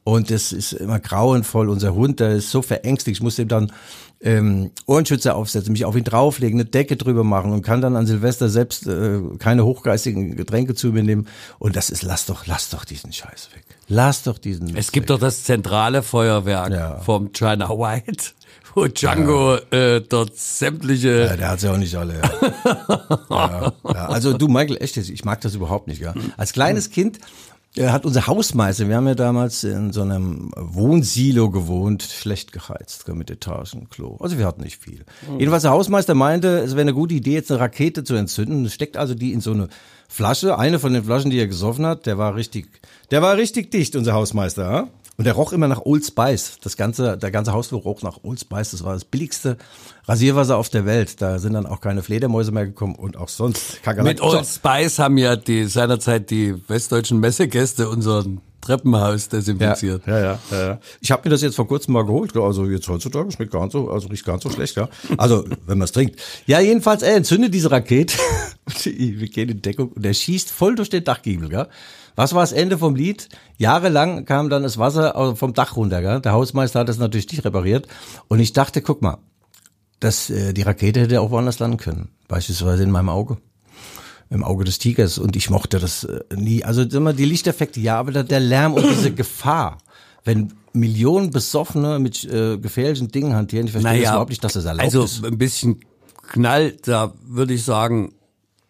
[0.08, 1.68] Und das ist immer grauenvoll.
[1.68, 3.18] Unser Hund, der ist so verängstigt.
[3.18, 3.74] Ich musste ihm dann
[4.22, 8.06] ähm, Ohrenschützer aufsetzen, mich auf ihn drauflegen, eine Decke drüber machen und kann dann an
[8.08, 11.28] Silvester selbst äh, keine hochgeistigen Getränke zu mir nehmen.
[11.60, 13.66] Und das ist, lass doch, lass doch diesen Scheiß weg.
[13.90, 14.78] Lass doch diesen.
[14.78, 17.00] Es gibt doch das zentrale Feuerwerk Ja.
[17.02, 18.32] vom China White,
[18.76, 21.26] wo Django äh, dort sämtliche.
[21.32, 22.22] Ja, der hat ja auch nicht alle.
[22.22, 23.20] Ja.
[23.30, 24.08] ja, ja.
[24.08, 26.00] Also du, Michael, echt, jetzt, ich mag das überhaupt nicht.
[26.02, 26.14] Ja.
[26.38, 27.20] Als kleines Kind äh,
[27.78, 33.30] hat unser Hausmeister, wir haben ja damals in so einem Wohnsilo gewohnt, schlecht geheizt, mit
[33.30, 34.18] Etagenklo.
[34.20, 35.06] Also wir hatten nicht viel.
[35.38, 38.70] Jedenfalls der Hausmeister meinte, es wäre eine gute Idee, jetzt eine Rakete zu entzünden.
[38.70, 39.68] Steckt also die in so eine
[40.08, 42.68] Flasche, eine von den Flaschen, die er gesoffen hat, der war richtig,
[43.12, 44.72] der war richtig dicht, unser Hausmeister.
[44.72, 44.88] Ja?
[45.18, 46.60] Und der roch immer nach Old Spice.
[46.62, 48.72] Das ganze, der ganze Hausflur roch nach Old Spice.
[48.72, 49.58] Das war das billigste
[50.06, 51.22] Rasierwasser auf der Welt.
[51.22, 55.18] Da sind dann auch keine Fledermäuse mehr gekommen und auch sonst Mit Old Spice haben
[55.18, 60.06] ja die seinerzeit die westdeutschen Messegäste unseren Treppenhaus desinfiziert.
[60.06, 60.80] Ja, ja, ja, ja.
[61.02, 62.36] Ich habe mir das jetzt vor kurzem mal geholt.
[62.36, 64.90] Also jetzt heutzutage schmeckt gar nicht so, also riecht gar nicht so schlecht, ja.
[65.18, 66.22] Also wenn man es trinkt.
[66.46, 68.18] Ja, jedenfalls, er entzündet diese Rakete.
[68.84, 71.68] Wir gehen in Deckung und er schießt voll durch den Dachgiebel, gell?
[72.18, 73.30] Was war das Ende vom Lied?
[73.58, 76.20] Jahrelang kam dann das Wasser vom Dach runter, gell?
[76.20, 77.88] Der Hausmeister hat das natürlich nicht repariert.
[78.28, 79.20] Und ich dachte, guck mal,
[80.00, 82.10] dass äh, die Rakete hätte auch woanders landen können.
[82.28, 83.38] Beispielsweise in meinem Auge
[84.30, 86.64] im Auge des Tigers und ich mochte das äh, nie.
[86.64, 89.78] Also immer die Lichteffekte, ja, aber der, Lärm und diese Gefahr,
[90.26, 94.66] wenn Millionen Besoffene mit äh, gefährlichen Dingen hantieren, ich verstehe das überhaupt nicht, dass das
[94.66, 95.24] erlaubt also ist.
[95.24, 95.80] ein bisschen
[96.28, 98.14] Knall, da würde ich sagen,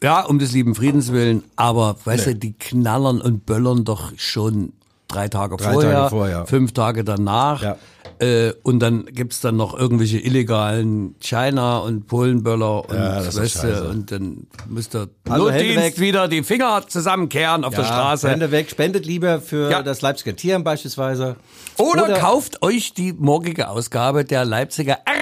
[0.04, 4.74] ja, um des lieben Friedens willen, aber weißt du, die knallern und böllern doch schon
[5.08, 6.46] drei Tage Drei vorher, Tage vorher.
[6.46, 7.62] fünf Tage danach.
[7.64, 7.78] Ja.
[8.20, 14.12] Äh, und dann gibt's dann noch irgendwelche illegalen China- und Polenböller und Ja, du, und
[14.12, 16.00] dann müsste der Also Notdienst weg.
[16.00, 18.28] wieder die Finger zusammenkehren auf der Straße.
[18.30, 19.84] Hände weg, spendet lieber für Ja.
[19.84, 21.36] das Leipziger Tieren beispielsweise.
[21.78, 25.14] Oder, kauft euch die morgige Ausgabe der Leipziger Arr,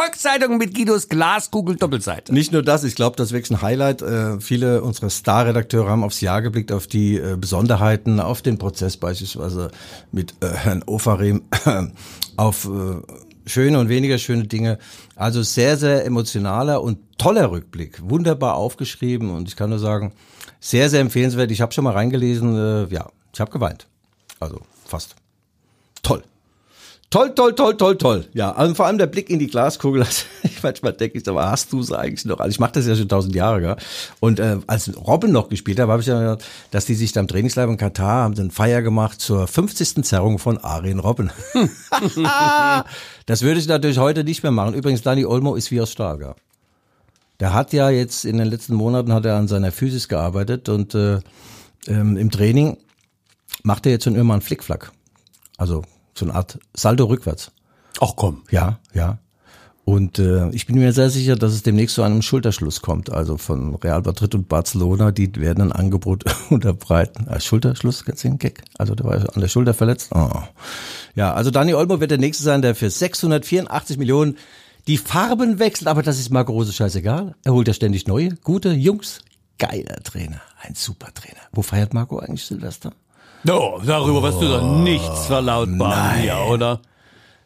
[0.00, 2.32] Volkszeitung mit Guidos Glaskugel Doppelseite.
[2.32, 4.00] Nicht nur das, ich glaube, das wirklich ein Highlight.
[4.00, 8.96] Äh, viele unserer Star-Redakteure haben aufs Jahr geblickt, auf die äh, Besonderheiten, auf den Prozess
[8.96, 9.70] beispielsweise
[10.10, 11.42] mit äh, Herrn Ofarim,
[12.38, 13.02] auf äh,
[13.44, 14.78] schöne und weniger schöne Dinge.
[15.16, 18.00] Also sehr, sehr emotionaler und toller Rückblick.
[18.08, 20.14] Wunderbar aufgeschrieben und ich kann nur sagen,
[20.60, 21.50] sehr, sehr empfehlenswert.
[21.50, 23.86] Ich habe schon mal reingelesen, äh, ja, ich habe geweint.
[24.38, 25.14] Also fast.
[26.02, 26.22] Toll.
[27.12, 28.24] Toll, toll, toll, toll, toll.
[28.34, 30.02] Ja, also vor allem der Blick in die Glaskugel.
[30.10, 32.38] Also, ich manchmal denke ich, aber hast du es eigentlich noch?
[32.38, 33.76] Also ich mache das ja schon tausend Jahre, gell?
[34.20, 37.20] Und äh, als Robin noch gespielt hat, habe ich ja gehört, dass die sich da
[37.20, 40.04] im Trainingslager in Katar haben sie eine Feier gemacht zur 50.
[40.04, 41.32] Zerrung von Arjen Robben.
[43.26, 44.74] das würde ich natürlich heute nicht mehr machen.
[44.74, 46.34] Übrigens, Dani Olmo ist wie aus Stahl, gell?
[47.40, 50.94] Der hat ja jetzt in den letzten Monaten hat er an seiner Physis gearbeitet und
[50.94, 51.18] äh,
[51.88, 52.76] ähm, im Training
[53.64, 54.92] macht er jetzt schon immer einen Flickflack.
[55.56, 55.82] Also
[56.20, 57.50] so eine Art Salto rückwärts.
[58.00, 58.42] Ach komm.
[58.50, 59.18] Ja, ja.
[59.84, 63.10] Und äh, ich bin mir sehr sicher, dass es demnächst zu einem Schulterschluss kommt.
[63.10, 67.26] Also von Real Madrid und Barcelona, die werden ein Angebot unterbreiten.
[67.26, 68.62] Äh, Schulterschluss, kennst du den Gag?
[68.78, 70.12] Also der war an der Schulter verletzt.
[70.14, 70.30] Oh.
[71.16, 74.36] Ja, also Dani Olmo wird der Nächste sein, der für 684 Millionen
[74.86, 75.88] die Farben wechselt.
[75.88, 77.34] Aber das ist Marco Rose scheißegal.
[77.42, 79.22] Er holt ja ständig neue, gute Jungs.
[79.58, 81.40] Geiler Trainer, ein super Trainer.
[81.52, 82.92] Wo feiert Marco eigentlich Silvester?
[83.44, 86.80] No, darüber wirst du doch nichts verlautbaren hier, oder?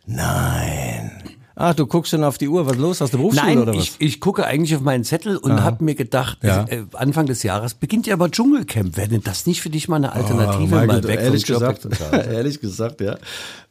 [0.07, 1.11] Nein.
[1.57, 2.67] Ach, du guckst schon auf die Uhr.
[2.67, 3.01] Was ist los?
[3.01, 3.85] Hast du Berufsschule Nein, oder was?
[3.85, 6.65] ich, ich gucke eigentlich auf meinen Zettel und habe mir gedacht, Ja.
[6.69, 8.97] äh, Anfang des Jahres beginnt ja aber Dschungelcamp.
[8.97, 11.81] Wäre denn das nicht für dich mal eine Alternative, Oh, mal weg ehrlich vom Job?
[11.81, 13.19] gesagt, ehrlich gesagt, ja.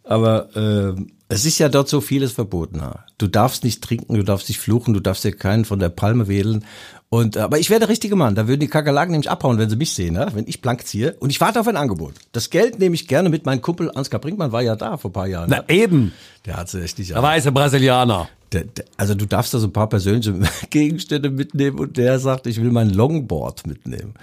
[0.06, 2.82] Aber ähm, es ist ja dort so vieles verboten.
[3.18, 6.30] Du darfst nicht trinken, du darfst nicht fluchen, du darfst dir keinen von der Palme
[6.30, 6.64] wedeln.
[7.13, 8.34] Und aber ich wäre der richtige Mann.
[8.34, 10.34] Da würden die Kakerlaken nämlich abhauen, wenn sie mich sehen, ja?
[10.34, 11.13] wenn ich blank ziehe.
[11.19, 12.15] Und ich warte auf ein Angebot.
[12.32, 13.45] Das Geld nehme ich gerne mit.
[13.45, 15.47] Mein Kumpel Ansgar Brinkmann war ja da vor ein paar Jahren.
[15.47, 15.63] Na ja?
[15.67, 16.12] eben,
[16.47, 17.12] Der hat sie echt nicht.
[17.13, 18.30] da war er Brasilianer.
[18.52, 20.34] Der, der, also du darfst da so ein paar persönliche
[20.71, 24.15] Gegenstände mitnehmen und der sagt, ich will mein Longboard mitnehmen.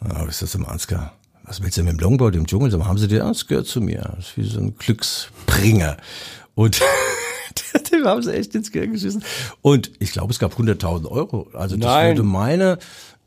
[0.00, 1.14] Ah, was ist das im Ansgar?
[1.44, 2.70] Was willst du mit dem Longboard im Dschungel?
[2.70, 4.02] Sag mal, haben sie dir, das gehört zu mir.
[4.16, 5.96] Das ist wie so ein Glücksbringer.
[6.54, 6.78] Und
[7.98, 9.22] dem haben sie echt ins Gehirn geschissen.
[9.62, 11.48] Und ich glaube, es gab 100.000 Euro.
[11.52, 12.16] Also das Nein.
[12.16, 12.78] würde meine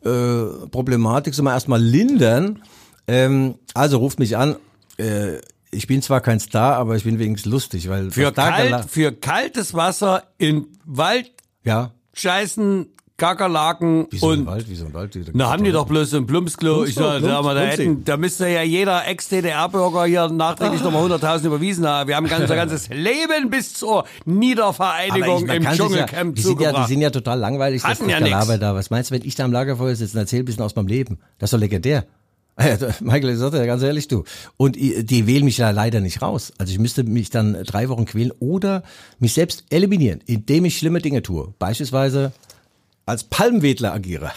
[0.04, 2.64] äh, Problematik so mal erstmal lindern.
[3.08, 4.56] Ähm, also ruft mich an.
[4.98, 5.38] Äh,
[5.72, 9.74] ich bin zwar kein Star, aber ich bin wenigstens lustig, weil Für, kalt, für kaltes
[9.74, 11.32] Wasser in Wald
[11.64, 12.88] ja, scheißen,
[13.22, 15.16] Kakerlaken Wie so und Wald, wie so ein Wald.
[15.34, 16.86] Na, haben die doch bloß ein Plumpsklo.
[16.86, 21.46] Ich sag, sag mal, da, hätten, da müsste ja jeder Ex-DDR-Bürger hier nachträglich nochmal 100.000
[21.46, 22.08] überwiesen haben.
[22.08, 26.62] Wir haben ganz, unser ganzes Leben bis zur Niedervereinigung man im Dschungelcamp ja, die, sind
[26.62, 28.60] ja, die sind ja total langweilig, das Hatten ja Gelaber nix.
[28.60, 28.74] da.
[28.74, 30.88] Was meinst du, wenn ich da am Lagerfeuer sitze und erzähle ein bisschen aus meinem
[30.88, 31.20] Leben?
[31.38, 32.06] Das ist doch legendär.
[32.60, 34.24] Ja, Michael, ich sagte ja ganz ehrlich, du.
[34.58, 36.52] Und die wählen mich ja leider nicht raus.
[36.58, 38.84] Also ich müsste mich dann drei Wochen quälen oder
[39.20, 41.54] mich selbst eliminieren, indem ich schlimme Dinge tue.
[41.60, 42.34] Beispielsweise
[43.06, 44.32] als Palmwedler agiere.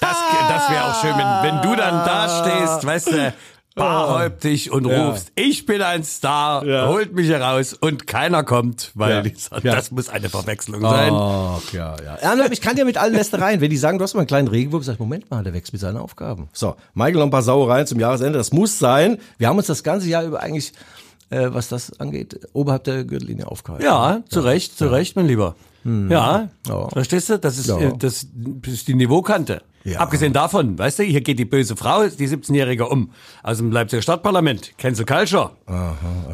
[0.00, 0.16] Das,
[0.48, 3.34] das wäre auch schön, wenn, wenn du dann da stehst, weißt du,
[3.76, 6.88] barhäuptig und rufst, ich bin ein Star, Ja.
[6.88, 9.32] holt mich heraus und keiner kommt, weil Ja.
[9.36, 9.74] sagen, Ja.
[9.74, 11.12] das muss eine Verwechslung sein.
[11.14, 12.18] Ach, ja, ja.
[12.36, 13.60] ja ich kann ja mit allen Lästereien.
[13.60, 15.72] Wenn die sagen, du hast mal einen kleinen Regenwurm, sag ich, Moment mal, der wächst
[15.72, 16.48] mit seinen Aufgaben.
[16.52, 18.38] So, Michael, noch ein paar Sauereien zum Jahresende.
[18.38, 19.18] Das muss sein.
[19.38, 20.72] Wir haben uns das ganze Jahr über eigentlich,
[21.30, 23.84] äh, was das angeht, oberhalb der Gürtellinie aufgehalten.
[23.84, 25.54] Ja, zu Recht, zu Recht, mein Lieber.
[25.84, 26.88] Ja, Ja.
[26.90, 27.38] verstehst du?
[27.38, 27.78] Das ist, Ja.
[27.78, 29.62] äh, das, das ist die Niveaukante.
[29.82, 30.00] Ja.
[30.00, 33.12] Abgesehen davon, weißt du, hier geht die böse Frau, die 17-Jährige um,
[33.42, 34.72] aus dem Leipziger Stadtparlament.
[34.76, 35.52] Du Culture?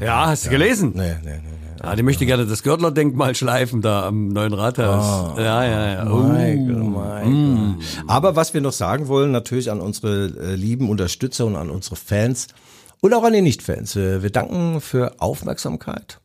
[0.00, 0.92] Ja, hast du gelesen?
[0.96, 1.40] Nee, nee, nee.
[1.44, 1.82] nee.
[1.84, 5.38] Ja, die möchte gerne das Gürtler-Denkmal schleifen da am neuen Rathaus.
[5.38, 6.10] Ja, ja, ja.
[6.10, 6.22] Oh.
[6.22, 7.74] Michael, Michael.
[8.08, 11.94] Aber was wir noch sagen wollen, natürlich an unsere äh, lieben Unterstützer und an unsere
[11.94, 12.48] Fans
[13.00, 13.96] und auch an die Nicht-Fans.
[13.96, 16.20] Wir, danken für Aufmerksamkeit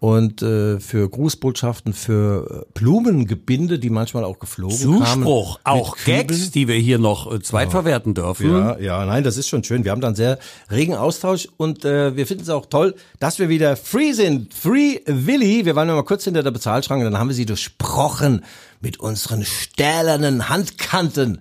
[0.00, 5.80] und äh, für Grußbotschaften, für äh, Blumengebinde, die manchmal auch geflogen Zuspruch, kamen.
[5.80, 5.96] auch.
[6.06, 8.50] Gags, die wir hier noch äh, zweitverwerten dürfen.
[8.50, 9.84] Ja, ja, nein, das ist schon schön.
[9.84, 10.38] Wir haben dann sehr
[10.70, 14.54] regen Austausch und äh, wir finden es auch toll, dass wir wieder free sind.
[14.54, 15.66] Free Willy.
[15.66, 18.42] Wir waren ja mal kurz hinter der Bezahlschranke, dann haben wir sie durchsprochen
[18.80, 21.40] mit unseren stählernen Handkanten.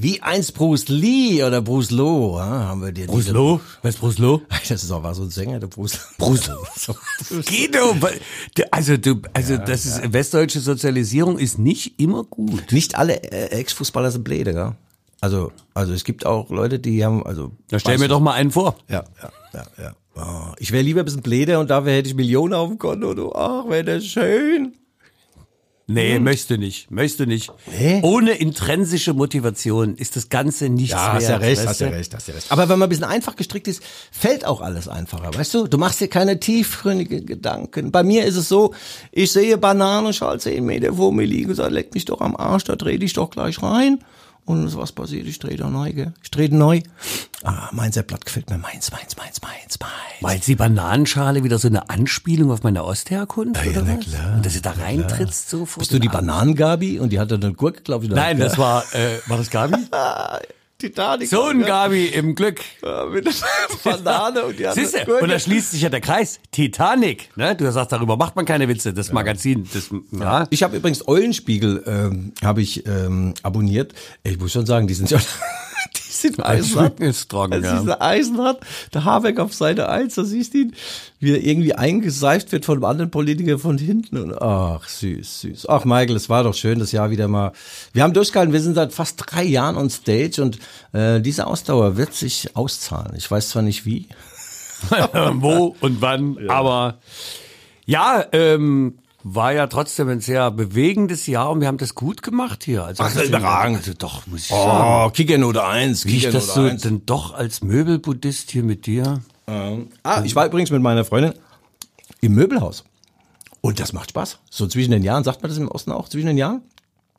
[0.00, 3.60] Wie einst Bruce Lee oder Bruce Loh, ja, haben wir dir Bruce diese- Loh?
[3.82, 4.42] Wer ist Bruce Loh?
[4.68, 5.98] Das ist auch war so ein Sänger, der Bruce.
[6.18, 6.48] Bruce
[7.28, 8.10] Guido, wa-
[8.54, 12.70] du- also du, also das ist westdeutsche Sozialisierung ist nicht immer gut.
[12.70, 14.72] Nicht alle äh, Ex-Fußballer sind Bläde, gell?
[15.20, 17.50] Also, also es gibt auch Leute, die haben, also.
[17.68, 18.76] Da stell mir du- doch mal einen vor.
[18.88, 19.92] Ja, ja, ja, ja.
[20.14, 23.14] Oh, ich wäre lieber ein bisschen bläder und dafür hätte ich Millionen auf dem Konto.
[23.14, 24.74] Du, ach, wäre das schön.
[25.90, 27.50] Nee, möchte nicht, möchte nicht.
[27.66, 28.00] Nee?
[28.02, 31.14] Ohne intrinsische Motivation ist das Ganze nichts Ja, wert.
[31.14, 32.52] hast ja recht, weißt hast ja recht, hast ja recht.
[32.52, 33.82] Aber wenn man ein bisschen einfach gestrickt ist,
[34.12, 35.66] fällt auch alles einfacher, weißt du?
[35.66, 37.90] Du machst dir keine tiefgründigen Gedanken.
[37.90, 38.74] Bei mir ist es so,
[39.12, 42.64] ich sehe Bananenschal 10 Meter vor mir liegen und sage, leck mich doch am Arsch,
[42.64, 43.98] da dreh dich doch gleich rein.
[44.48, 45.26] Und was passiert?
[45.26, 46.14] Ich drehe da neu, gell?
[46.22, 46.80] Ich drehe neu.
[47.44, 48.56] Ah, mein Blatt gefällt mir.
[48.56, 49.92] Meins, meins, meins, meins, meins.
[50.22, 53.62] Meinst die Bananenschale wieder so eine Anspielung auf meine Ostherkunft?
[53.62, 54.06] Ja, oder na was?
[54.06, 56.08] klar, Und dass du da reintrittst so vor Bist du die?
[56.08, 56.98] Bananengabi?
[56.98, 58.10] Und die hatte eine Gurke, glaube ich.
[58.10, 59.76] Nein, das war, äh, war das Gabi?
[60.78, 61.28] Titanic.
[61.28, 62.60] So ein Gabi im Glück.
[63.12, 63.32] mit der
[63.84, 65.04] Banane und die hatte Siehst du?
[65.06, 65.24] Gurke.
[65.24, 66.38] Und da schließt sich ja der Kreis.
[66.52, 67.56] Titanic, ne?
[67.56, 68.94] Du sagst, darüber macht man keine Witze.
[68.94, 70.46] Das Magazin, das, ja.
[70.50, 73.92] Ich habe übrigens Eulenspiegel ähm, habe ich ähm, abonniert.
[74.22, 75.18] Ich muss schon sagen, die sind ja
[76.22, 77.00] die sind eisenhart.
[77.00, 77.76] Ist trocken, Das ja.
[77.76, 78.60] ist eine eisenhart.
[78.94, 80.74] Der Habeck auf Seite 1, da siehst du ihn,
[81.20, 84.18] wie er irgendwie eingeseift wird von einem anderen Politiker von hinten.
[84.18, 85.68] Und ach, süß, süß.
[85.68, 87.52] Ach, Michael, es war doch schön, das Jahr wieder mal.
[87.92, 90.58] Wir haben durchgehalten, wir sind seit fast drei Jahren on Stage und
[90.92, 93.14] äh, diese Ausdauer wird sich auszahlen.
[93.16, 94.08] Ich weiß zwar nicht wie.
[95.34, 96.98] Wo und wann, aber
[97.84, 98.98] ja, ähm,
[99.34, 102.84] war ja trotzdem ein sehr bewegendes Jahr und wir haben das gut gemacht hier.
[102.84, 103.78] Also, Ach, überragend.
[103.78, 105.06] Also doch, muss ich sagen.
[105.06, 106.06] Oh, Kickernote 1.
[106.06, 106.82] Wie ich das so Kickernote 1.
[106.82, 109.20] denn doch als Möbelbuddhist hier mit dir.
[109.46, 111.34] Ah, ich war übrigens mit meiner Freundin
[112.20, 112.84] im Möbelhaus.
[113.60, 114.38] Und das macht Spaß.
[114.50, 116.62] So zwischen den Jahren, sagt man das im Osten auch, zwischen den Jahren?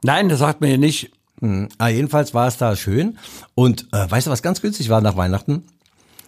[0.04, 1.12] Nein, das sagt man ja nicht.
[1.78, 3.18] Ah, jedenfalls war es da schön.
[3.56, 5.64] Und äh, weißt du, was ganz günstig war nach Weihnachten?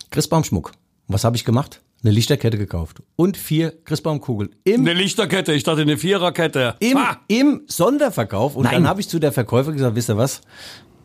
[0.09, 0.71] Christbaumschmuck.
[1.07, 1.81] Was habe ich gemacht?
[2.03, 3.03] Eine Lichterkette gekauft.
[3.15, 4.55] Und vier Christbaumkugeln.
[4.63, 6.75] Im, Eine Lichterkette, ich dachte eine Viererkette.
[6.79, 7.17] im, Ah!
[7.27, 8.55] im Sonderverkauf.
[8.55, 8.73] Und Nein.
[8.73, 10.41] dann habe ich zu der Verkäufer gesagt, wisst ihr was?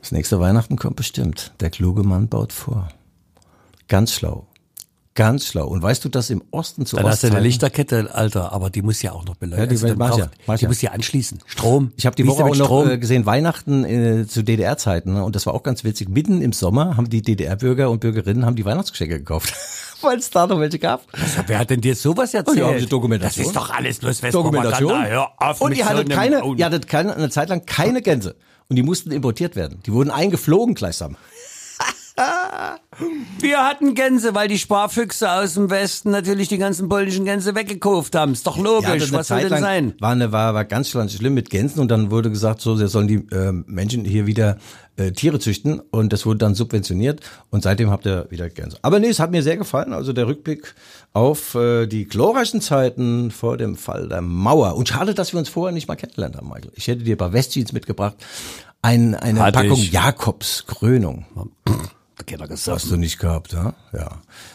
[0.00, 1.52] Das nächste Weihnachten kommt bestimmt.
[1.60, 2.88] Der kluge Mann baut vor.
[3.88, 4.46] Ganz schlau.
[5.16, 5.66] Ganz schlau.
[5.66, 8.70] Und weißt du, dass im Osten zu Dann hast du eine Ostzeiten- Lichterkette, Alter, aber
[8.70, 9.98] die muss ja auch noch beleuchtet Ja, die werden.
[9.98, 10.68] mach ich ja, Braucht- ich Die ja.
[10.68, 11.38] muss ja anschließen.
[11.46, 11.92] Strom.
[11.96, 12.90] Ich habe die Woche auch noch Strom?
[12.90, 15.14] äh, gesehen, Weihnachten äh, zu DDR-Zeiten.
[15.14, 15.24] Ne?
[15.24, 16.08] Und das war auch ganz witzig.
[16.10, 19.52] Mitten im Sommer haben die DDR-Bürger und Bürgerinnen haben die Weihnachtsgeschenke gekauft.
[20.02, 21.04] Weil es da noch welche gab.
[21.46, 22.62] Wer hat denn dir sowas erzählt?
[22.62, 23.44] Oh, ja, sie Dokumentation.
[23.44, 25.06] Das ist doch alles bloß Dokumentation.
[25.06, 28.36] Hör auf Und ihr hattet keine, Oh, ihr hattet keine, eine Zeit lang keine Gänse.
[28.68, 29.80] Und die mussten importiert werden.
[29.86, 31.16] Die wurden eingeflogen gleichsam.
[33.40, 38.14] Wir hatten Gänse, weil die Sparfüchse aus dem Westen natürlich die ganzen polnischen Gänse weggekauft
[38.14, 38.32] haben.
[38.32, 38.88] Ist doch logisch.
[38.88, 39.94] eine Was soll denn sein?
[40.00, 42.88] War, eine, war, war ganz schlimm- schlimm mit Gänsen und dann wurde gesagt, so, sie
[42.88, 44.56] sollen die äh, Menschen hier wieder
[44.96, 47.20] äh, Tiere züchten und das wurde dann subventioniert
[47.50, 48.78] und seitdem habt ihr wieder Gänse.
[48.80, 50.74] Aber nee, es hat mir sehr gefallen, also der Rückblick
[51.12, 54.74] auf äh, die glorreichen Zeiten vor dem Fall der Mauer.
[54.76, 56.72] Und schade, dass wir uns vorher nicht mal kennengelernt haben, Michael.
[56.74, 58.14] Ich hätte dir ein paar Westjeans mitgebracht,
[58.80, 59.92] ein, eine Hatte Packung ich.
[59.92, 61.26] Jakobs Krönung.
[62.24, 62.76] Keiner gesagt.
[62.82, 63.74] Hast du nicht gehabt, ja?
[63.92, 64.08] Ja.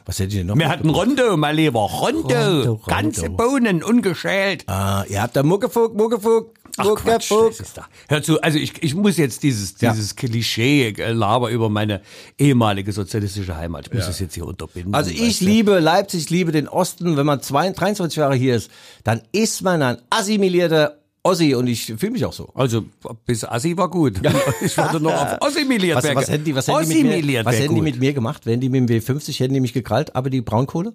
[0.06, 0.58] Was hätte ich denn noch?
[0.58, 1.80] Wir hatten Rondo, mein Lieber.
[1.82, 2.20] Rondo.
[2.28, 2.82] Rondo, Rondo.
[2.88, 4.64] Ganze Bohnen, ungeschält.
[4.68, 6.56] Ah, ihr habt da Muckefuck, Muckefuck.
[6.78, 7.30] Ach, Quatsch,
[7.76, 7.86] da.
[8.08, 9.92] Hör zu, also ich, ich muss jetzt dieses, Ja.
[9.92, 12.02] dieses Klischee-Laber über meine
[12.38, 14.96] ehemalige sozialistische Heimat, ich muss das jetzt hier unterbinden.
[14.96, 17.18] Also ich liebe Leipzig, ich liebe den Osten.
[17.18, 18.72] Wenn man zwei, 23 Jahre hier ist,
[19.04, 22.50] dann ist man ein assimilierter Ossi und ich fühle mich auch so.
[22.56, 22.84] Also
[23.26, 24.20] bis Assi war gut.
[24.62, 26.18] Ich wollte noch auf assimiliert Was, werden.
[26.18, 28.46] was hätten die, was hätten die, mit, mir, was hätten die mit mir gemacht?
[28.46, 30.94] Wenn die mit dem W50 hätten die mich gekrallt, aber die Braunkohle?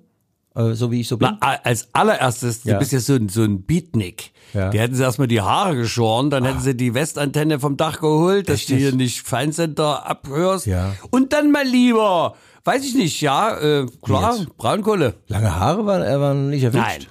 [0.57, 1.29] Äh, so wie ich so bin?
[1.41, 2.79] Na, als allererstes, du Ja.
[2.79, 4.33] bist ja so ein, so ein Beatnik.
[4.55, 4.70] Ja.
[4.70, 8.49] Die hätten sie erstmal die Haare geschoren, dann hätten sie die Westantenne vom Dach geholt,
[8.49, 8.79] dass du Richtig.
[8.79, 10.66] hier nicht Feinsender abhörst.
[10.66, 10.95] Ja.
[11.11, 14.37] Und dann mal lieber, weiß ich nicht, ja, äh, klar?
[14.57, 15.14] Braunkohle.
[15.29, 16.83] Lange Haare waren, äh, waren nicht erwischt?
[16.85, 17.07] Nein.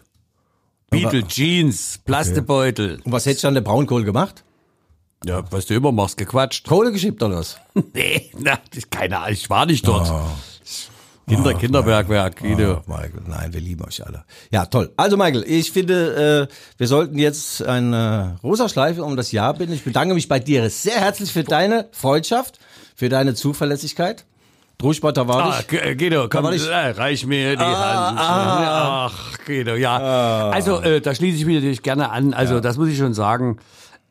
[1.04, 3.00] Beetle Jeans, Plastebeutel.
[3.04, 4.44] Und was hätte ich dann der Braunkohle gemacht?
[5.26, 6.68] Ja, was du immer machst, gequatscht.
[6.68, 7.58] Kohle geschippt oder was?
[7.94, 10.12] Nee, na, ich- keine Ahnung, ich war nicht dort.
[11.28, 12.84] Kinder, Kinderbergwerk, Guido.
[12.86, 14.26] Oh, Michael, nein, wir lieben euch alle.
[14.52, 14.92] Ja, toll.
[14.96, 19.74] Also Michael, ich finde, äh, wir sollten jetzt eine rosa Schleife um das Jahr binden.
[19.74, 22.60] Ich bedanke mich bei dir sehr herzlich für deine Freundschaft,
[22.96, 24.24] für deine Zuverlässigkeit.
[24.78, 25.68] Druschbot, da war Ah, ich.
[25.68, 28.20] G- äh, Guido, komm, ich- äh, reich mir die Ah, Hand.
[28.20, 29.06] ah.
[29.10, 30.50] Ach, Guido, ja.
[30.50, 32.34] Also, äh, da schließe ich mich natürlich gerne an.
[32.34, 33.58] Also, das muss ich schon sagen,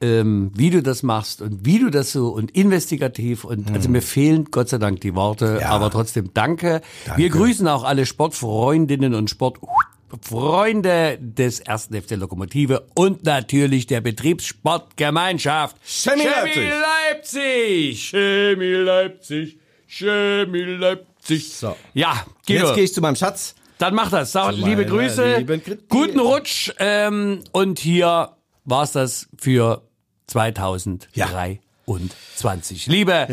[0.01, 4.03] ähm, wie du das machst und wie du das so und investigativ und also mir
[4.03, 5.69] fehlen Gott sei Dank die Worte, Ja.
[5.71, 6.81] aber trotzdem danke.
[7.17, 15.77] Wir grüßen auch alle Sportfreundinnen und Sportfreunde des ersten FC Lokomotive und natürlich der Betriebssportgemeinschaft
[15.85, 16.71] Chemie Leipzig.
[17.12, 18.09] Leipzig.
[18.11, 19.59] Chemie Leipzig.
[19.99, 21.55] Chemie Leipzig.
[21.55, 21.76] So.
[21.92, 22.66] Ja, Guido.
[22.66, 23.55] Jetzt gehe ich zu meinem Schatz.
[23.78, 24.32] Dann mach das.
[24.32, 25.45] Sag, liebe Grüße,
[25.88, 28.30] guten Rutsch ähm, und hier
[28.64, 29.82] war's das für
[30.26, 32.86] 2023.
[32.86, 33.28] Liebe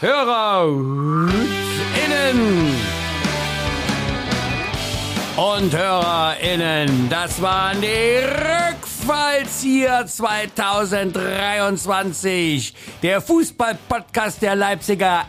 [0.00, 0.66] Hörer
[2.04, 2.74] innen
[5.36, 7.86] und HörerInnen, das waren die
[9.06, 15.26] Rückfallzieher 2023, der Fußball-Podcast der Leipziger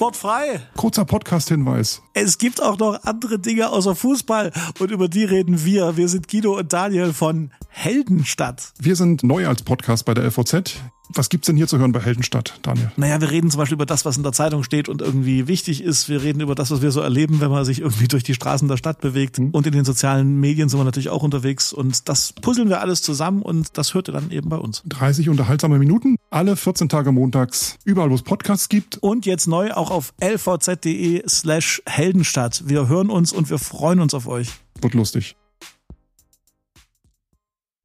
[0.00, 0.62] Sportfrei.
[0.78, 2.00] Kurzer Podcast-Hinweis.
[2.14, 5.98] Es gibt auch noch andere Dinge außer Fußball und über die reden wir.
[5.98, 8.72] Wir sind Guido und Daniel von Heldenstadt.
[8.78, 10.80] Wir sind neu als Podcast bei der LVZ.
[11.14, 12.92] Was gibt's denn hier zu hören bei Heldenstadt, Daniel?
[12.96, 15.82] Naja, wir reden zum Beispiel über das, was in der Zeitung steht und irgendwie wichtig
[15.82, 16.08] ist.
[16.08, 18.68] Wir reden über das, was wir so erleben, wenn man sich irgendwie durch die Straßen
[18.68, 19.38] der Stadt bewegt.
[19.38, 21.72] Und in den sozialen Medien sind wir natürlich auch unterwegs.
[21.72, 24.82] Und das puzzeln wir alles zusammen und das hört ihr dann eben bei uns.
[24.86, 28.98] 30 unterhaltsame Minuten, alle 14 Tage montags, überall wo es Podcasts gibt.
[28.98, 32.64] Und jetzt neu auch auf lvz.de slash Heldenstadt.
[32.66, 34.50] Wir hören uns und wir freuen uns auf euch.
[34.80, 35.36] Wird lustig.